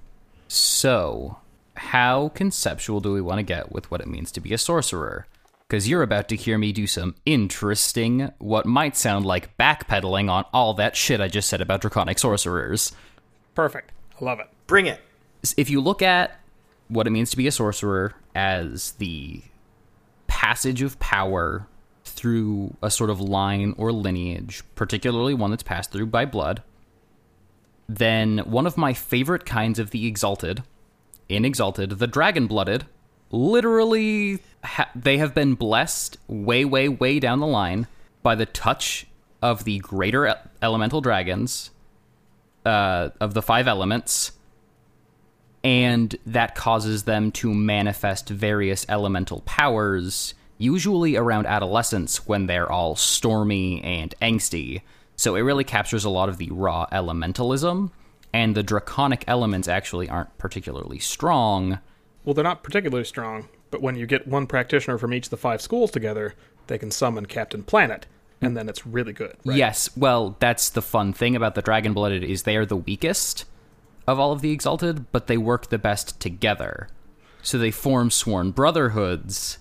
[0.49, 1.39] So,
[1.75, 5.27] how conceptual do we want to get with what it means to be a sorcerer?
[5.69, 10.47] Because you're about to hear me do some interesting, what might sound like backpedaling on
[10.55, 12.93] all that shit I just said about draconic sorcerers.
[13.55, 13.93] Perfect.
[14.19, 14.49] I love it.
[14.67, 15.01] Bring it.
[15.59, 16.41] If you look at
[16.89, 19.43] what it means to be a sorcerer as the
[20.27, 21.67] passage of power
[22.05, 26.63] through a sort of line or lineage, particularly one that's passed through by blood,
[27.89, 30.63] then one of my favorite kinds of the Exalted,
[31.29, 32.87] in Exalted, the Dragon Blooded,
[33.31, 37.87] literally ha- they have been blessed way, way, way down the line
[38.23, 39.07] by the touch
[39.41, 41.71] of the greater elemental dragons,
[42.67, 44.33] uh, of the five elements,
[45.65, 52.97] and that causes them to manifest various elemental powers, usually around adolescence when they're all
[52.97, 54.83] stormy and angsty.
[55.19, 57.91] So it really captures a lot of the raw elementalism,
[58.33, 61.81] and the draconic elements actually aren't particularly strong.
[62.25, 65.37] Well, they're not particularly strong, but when you get one practitioner from each of the
[65.37, 66.35] five schools together,
[66.69, 68.07] they can summon Captain Planet,
[68.41, 69.35] and then it's really good.
[69.45, 69.59] Right?
[69.59, 73.45] Yes, well, that's the fun thing about the dragon blooded is they are the weakest
[74.07, 76.89] of all of the exalted, but they work the best together.
[77.43, 79.59] So they form sworn brotherhoods.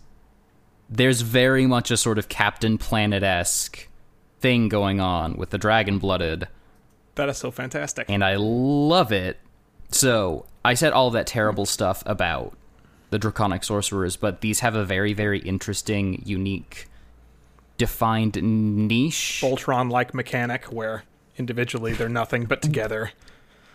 [0.88, 3.87] There's very much a sort of Captain Planet esque
[4.40, 6.48] thing going on with the dragon blooded,
[7.16, 8.06] That is so fantastic.
[8.10, 9.40] and I love it.
[9.90, 12.56] So I said all that terrible stuff about
[13.10, 16.88] the draconic sorcerers, but these have a very, very interesting, unique,
[17.78, 18.42] defined
[18.88, 19.40] niche.
[19.44, 21.04] Voltron like mechanic where
[21.38, 23.12] individually they're nothing, but together.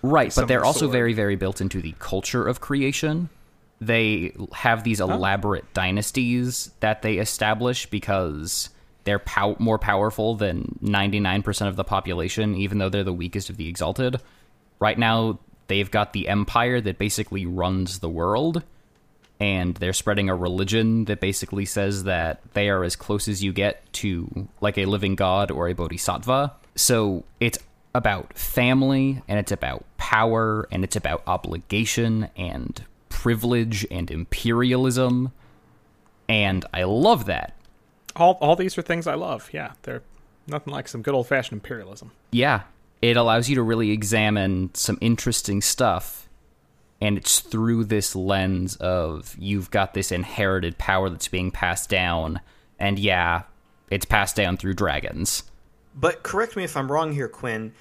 [0.03, 3.31] Right, but they're also very, very built into the culture of creation.
[3.81, 8.69] They have these elaborate dynasties that they establish because
[9.05, 13.57] they're pow- more powerful than 99% of the population, even though they're the weakest of
[13.57, 14.21] the exalted.
[14.79, 15.39] Right now,
[15.69, 18.63] they've got the empire that basically runs the world,
[19.41, 23.53] and they're spreading a religion that basically says that they are as close as you
[23.53, 26.55] get to like a living god or a bodhisattva.
[26.77, 27.59] So it's
[27.95, 35.33] about family and it's about power and it's about obligation and privilege and imperialism.
[36.29, 37.55] And I love that.
[38.17, 39.51] All all these are things I love.
[39.53, 40.03] Yeah, they're
[40.47, 42.13] nothing like some good old fashioned imperialism.
[42.31, 42.63] Yeah,
[43.01, 46.29] it allows you to really examine some interesting stuff.
[47.01, 52.41] And it's through this lens of you've got this inherited power that's being passed down.
[52.79, 53.43] And yeah,
[53.91, 55.43] it's passed down through dragons.
[55.95, 57.73] But correct me if I'm wrong here, Quinn.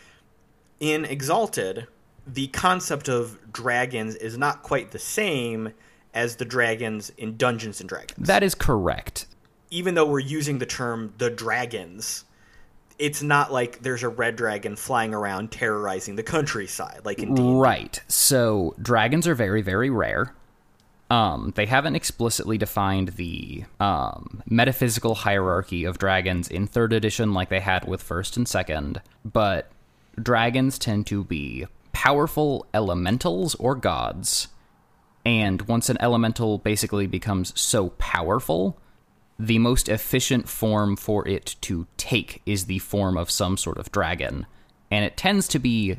[0.80, 1.88] In Exalted,
[2.26, 5.74] the concept of dragons is not quite the same
[6.14, 8.28] as the dragons in Dungeons and Dragons.
[8.28, 9.28] That is correct.
[9.72, 12.26] Even though we're using the term the dragons,
[13.00, 17.54] it's not like there's a red dragon flying around terrorizing the countryside like in D&D.
[17.54, 18.00] Right.
[18.08, 20.36] So dragons are very, very rare.
[21.10, 27.50] Um, they haven't explicitly defined the um, metaphysical hierarchy of dragons in third edition like
[27.50, 29.72] they had with first and second, but
[30.22, 34.48] dragons tend to be powerful elementals or gods.
[35.26, 38.78] And once an elemental basically becomes so powerful,
[39.42, 43.92] the most efficient form for it to take is the form of some sort of
[43.92, 44.46] dragon.
[44.92, 45.98] And it tends to be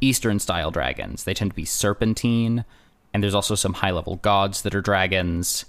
[0.00, 1.24] Eastern style dragons.
[1.24, 2.64] They tend to be serpentine,
[3.12, 5.66] and there's also some high level gods that are dragons.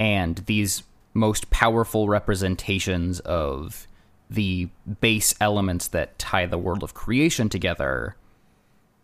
[0.00, 0.82] And these
[1.14, 3.86] most powerful representations of
[4.28, 4.70] the
[5.00, 8.16] base elements that tie the world of creation together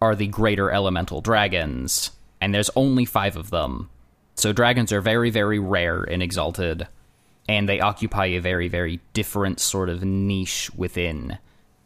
[0.03, 3.89] are the greater elemental dragons, and there's only five of them.
[4.35, 6.89] So dragons are very, very rare in Exalted,
[7.49, 11.39] and they occupy a very, very different sort of niche within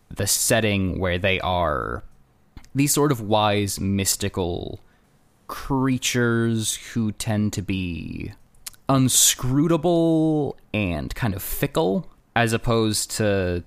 [0.08, 2.02] the setting where they are
[2.74, 4.80] these sort of wise, mystical
[5.48, 8.32] creatures who tend to be
[8.88, 13.64] unscrutable and kind of fickle, as opposed to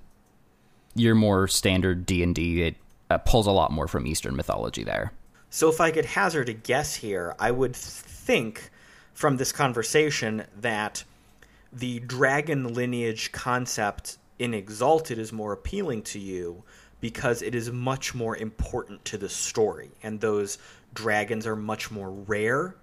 [0.95, 2.63] your more standard D and D.
[2.63, 2.75] It
[3.09, 5.11] uh, pulls a lot more from Eastern mythology there.
[5.49, 8.71] So if I could hazard a guess here, I would think
[9.13, 11.03] from this conversation that
[11.73, 16.63] the dragon lineage concept in Exalted is more appealing to you
[17.01, 20.57] because it is much more important to the story, and those
[20.93, 22.75] dragons are much more rare,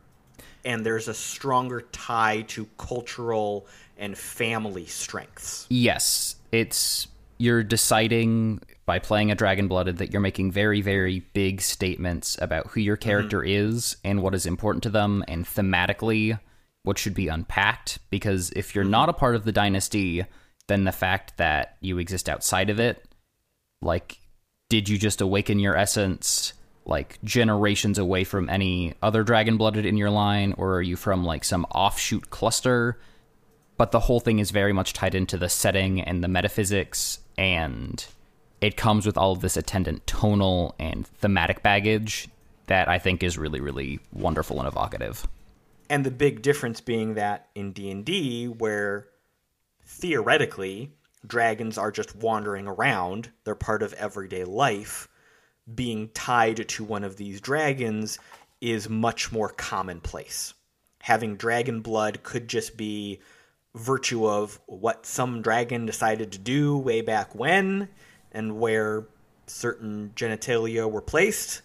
[0.64, 3.66] and there's a stronger tie to cultural
[3.96, 5.66] and family strengths.
[5.70, 11.62] Yes, it's you're deciding by playing a dragon blooded that you're making very very big
[11.62, 13.70] statements about who your character mm-hmm.
[13.70, 16.38] is and what is important to them and thematically
[16.82, 18.92] what should be unpacked because if you're mm-hmm.
[18.92, 20.24] not a part of the dynasty
[20.68, 23.04] then the fact that you exist outside of it
[23.82, 24.20] like
[24.68, 26.52] did you just awaken your essence
[26.86, 31.24] like generations away from any other dragon blooded in your line or are you from
[31.24, 32.98] like some offshoot cluster
[33.76, 38.06] but the whole thing is very much tied into the setting and the metaphysics and
[38.60, 42.28] it comes with all of this attendant tonal and thematic baggage
[42.66, 45.26] that I think is really really wonderful and evocative.
[45.90, 49.08] And the big difference being that in D&D where
[49.84, 50.94] theoretically
[51.26, 55.08] dragons are just wandering around, they're part of everyday life,
[55.74, 58.20] being tied to one of these dragons
[58.60, 60.54] is much more commonplace.
[61.02, 63.18] Having dragon blood could just be
[63.74, 67.88] virtue of what some dragon decided to do way back when
[68.30, 69.08] and where
[69.48, 71.62] certain genitalia were placed,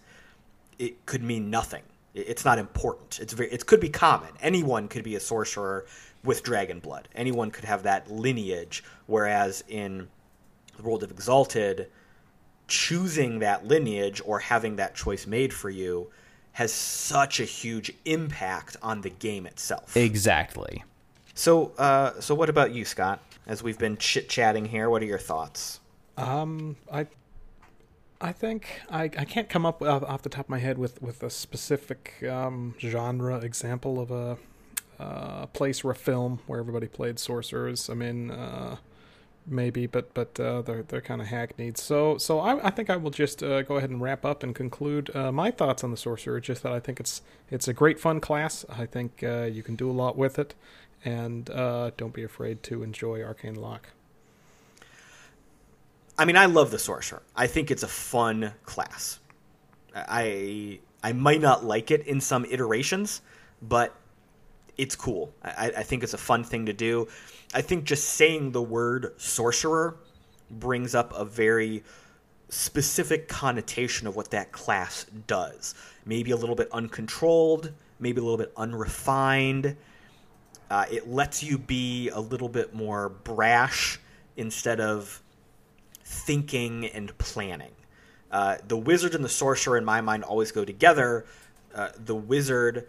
[0.80, 1.84] it could mean nothing.
[2.16, 3.20] It's not important.
[3.20, 4.30] It's very, it could be common.
[4.42, 5.86] Anyone could be a sorcerer
[6.24, 7.08] with dragon blood.
[7.14, 8.84] Anyone could have that lineage.
[9.06, 10.08] Whereas in
[10.78, 11.90] the world of Exalted,
[12.68, 16.10] choosing that lineage or having that choice made for you
[16.54, 19.98] has such a huge impact on the game itself.
[19.98, 20.84] Exactly.
[21.34, 23.22] So, uh, so what about you, Scott?
[23.46, 25.82] As we've been chit chatting here, what are your thoughts?
[26.18, 27.08] Um, I,
[28.22, 31.22] I think I, I can't come up off the top of my head with with
[31.24, 34.38] a specific um, genre example of a
[35.00, 37.90] uh, place or a film where everybody played sorcerers.
[37.90, 38.78] I mean, uh,
[39.46, 41.78] maybe, but but uh, they're they're kind of hackneyed.
[41.78, 44.56] So so I, I think I will just uh, go ahead and wrap up and
[44.56, 46.40] conclude uh, my thoughts on the sorcerer.
[46.40, 48.66] Just that I think it's it's a great fun class.
[48.70, 50.56] I think uh, you can do a lot with it
[51.04, 53.90] and uh, don't be afraid to enjoy Arcane Lock.
[56.18, 57.22] I mean, I love the Sorcerer.
[57.36, 59.20] I think it's a fun class.
[59.94, 63.22] I I might not like it in some iterations,
[63.62, 63.96] but
[64.78, 65.34] it's cool.
[65.44, 67.08] I, I think it's a fun thing to do.
[67.54, 69.98] I think just saying the word sorcerer
[70.50, 71.84] brings up a very
[72.50, 75.76] specific connotation of what that class does.
[76.06, 79.76] Maybe a little bit uncontrolled, maybe a little bit unrefined,
[80.70, 84.00] uh, it lets you be a little bit more brash
[84.38, 85.22] instead of
[86.06, 87.74] thinking and planning.
[88.32, 91.26] Uh, the wizard and the sorcerer, in my mind, always go together.
[91.74, 92.88] Uh, the wizard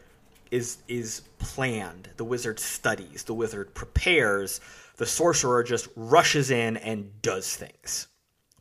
[0.50, 2.08] is is planned.
[2.16, 3.24] The wizard studies.
[3.24, 4.60] The wizard prepares.
[4.96, 8.08] The sorcerer just rushes in and does things.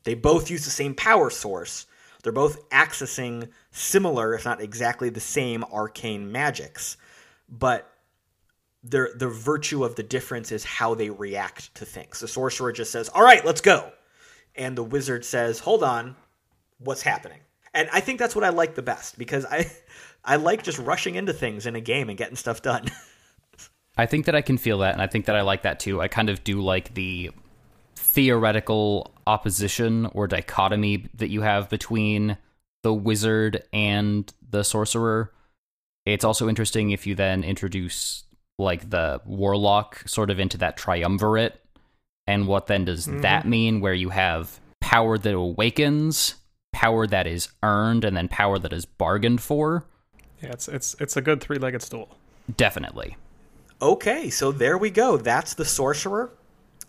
[0.03, 1.86] They both use the same power source.
[2.24, 6.97] They're both accessing similar, if not exactly the same, arcane magics.
[7.47, 7.91] But
[8.84, 12.20] the the virtue of the difference is how they react to things.
[12.20, 13.91] The sorcerer just says, "All right, let's go,"
[14.58, 16.16] and the wizard says, "Hold on,
[16.80, 17.39] what's happening?"
[17.74, 19.72] And I think that's what I like the best because I
[20.26, 22.89] I like just rushing into things in a game and getting stuff done.
[23.97, 26.01] I think that I can feel that, and I think that I like that too.
[26.01, 27.32] I kind of do like the
[27.95, 32.38] theoretical opposition or dichotomy that you have between
[32.84, 35.32] the wizard and the sorcerer.
[36.06, 38.24] It's also interesting if you then introduce
[38.58, 41.60] like the warlock sort of into that triumvirate.
[42.28, 43.21] And what then does mm-hmm.
[43.21, 46.36] that mean where you have power that awakens,
[46.73, 49.86] power that is earned, and then power that is bargained for?
[50.41, 52.17] Yeah, it's it's it's a good three-legged stool.
[52.57, 53.17] Definitely.
[53.82, 55.17] Okay, so there we go.
[55.17, 56.32] That's the sorcerer.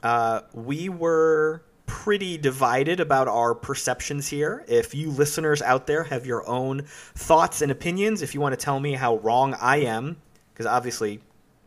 [0.03, 4.65] Uh, we were pretty divided about our perceptions here.
[4.69, 6.83] If you listeners out there have your own
[7.15, 10.17] thoughts and opinions, if you want to tell me how wrong I am,
[10.53, 11.21] because obviously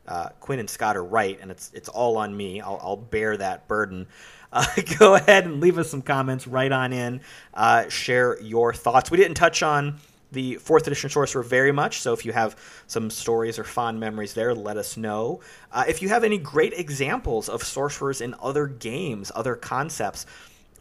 [0.10, 2.60] uh, Quinn and Scott are right, and it's it's all on me.
[2.60, 4.08] I'll, I'll bear that burden.
[4.52, 4.66] Uh,
[4.98, 7.22] go ahead and leave us some comments right on in.
[7.54, 9.12] Uh, share your thoughts.
[9.12, 10.00] We didn't touch on
[10.32, 12.56] the fourth edition sorcerer very much, so if you have
[12.88, 15.42] some stories or fond memories there, let us know.
[15.72, 20.26] Uh, if you have any great examples of sorcerers in other games, other concepts,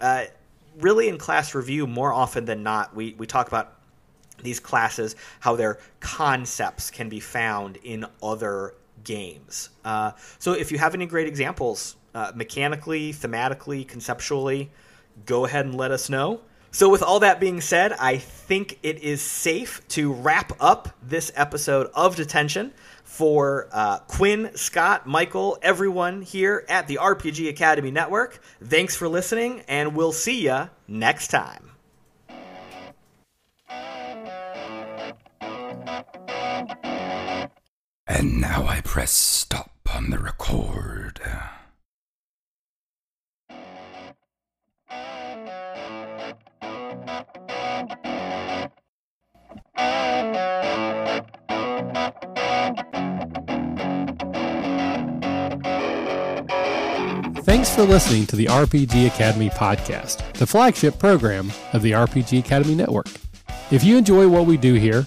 [0.01, 0.25] uh,
[0.81, 3.75] really in class review, more often than not, we, we talk about
[4.43, 8.73] these classes, how their concepts can be found in other
[9.09, 9.71] games.
[9.85, 14.71] Uh, so if you have any great examples, uh, mechanically, thematically, conceptually,
[15.25, 16.41] go ahead and let us know.
[16.71, 21.33] So, with all that being said, I think it is safe to wrap up this
[21.35, 22.73] episode of Detention.
[23.05, 29.63] For uh, Quinn, Scott, Michael, everyone here at the RPG Academy Network, thanks for listening,
[29.67, 31.68] and we'll see you next time.
[38.19, 41.21] And now I press stop on the record.
[57.45, 62.75] Thanks for listening to the RPG Academy podcast, the flagship program of the RPG Academy
[62.75, 63.07] Network.
[63.71, 65.07] If you enjoy what we do here,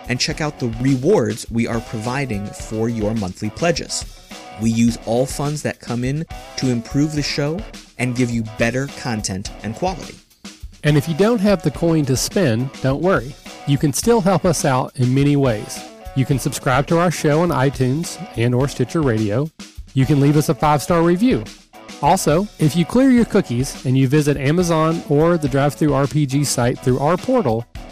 [0.11, 4.03] and check out the rewards we are providing for your monthly pledges.
[4.61, 6.25] We use all funds that come in
[6.57, 7.61] to improve the show
[7.97, 10.15] and give you better content and quality.
[10.83, 13.33] And if you don't have the coin to spend, don't worry.
[13.67, 15.81] You can still help us out in many ways.
[16.17, 19.49] You can subscribe to our show on iTunes and or Stitcher Radio.
[19.93, 21.45] You can leave us a five-star review.
[22.01, 26.99] Also, if you clear your cookies and you visit Amazon or the DriveThruRPG site through
[26.99, 27.65] our portal,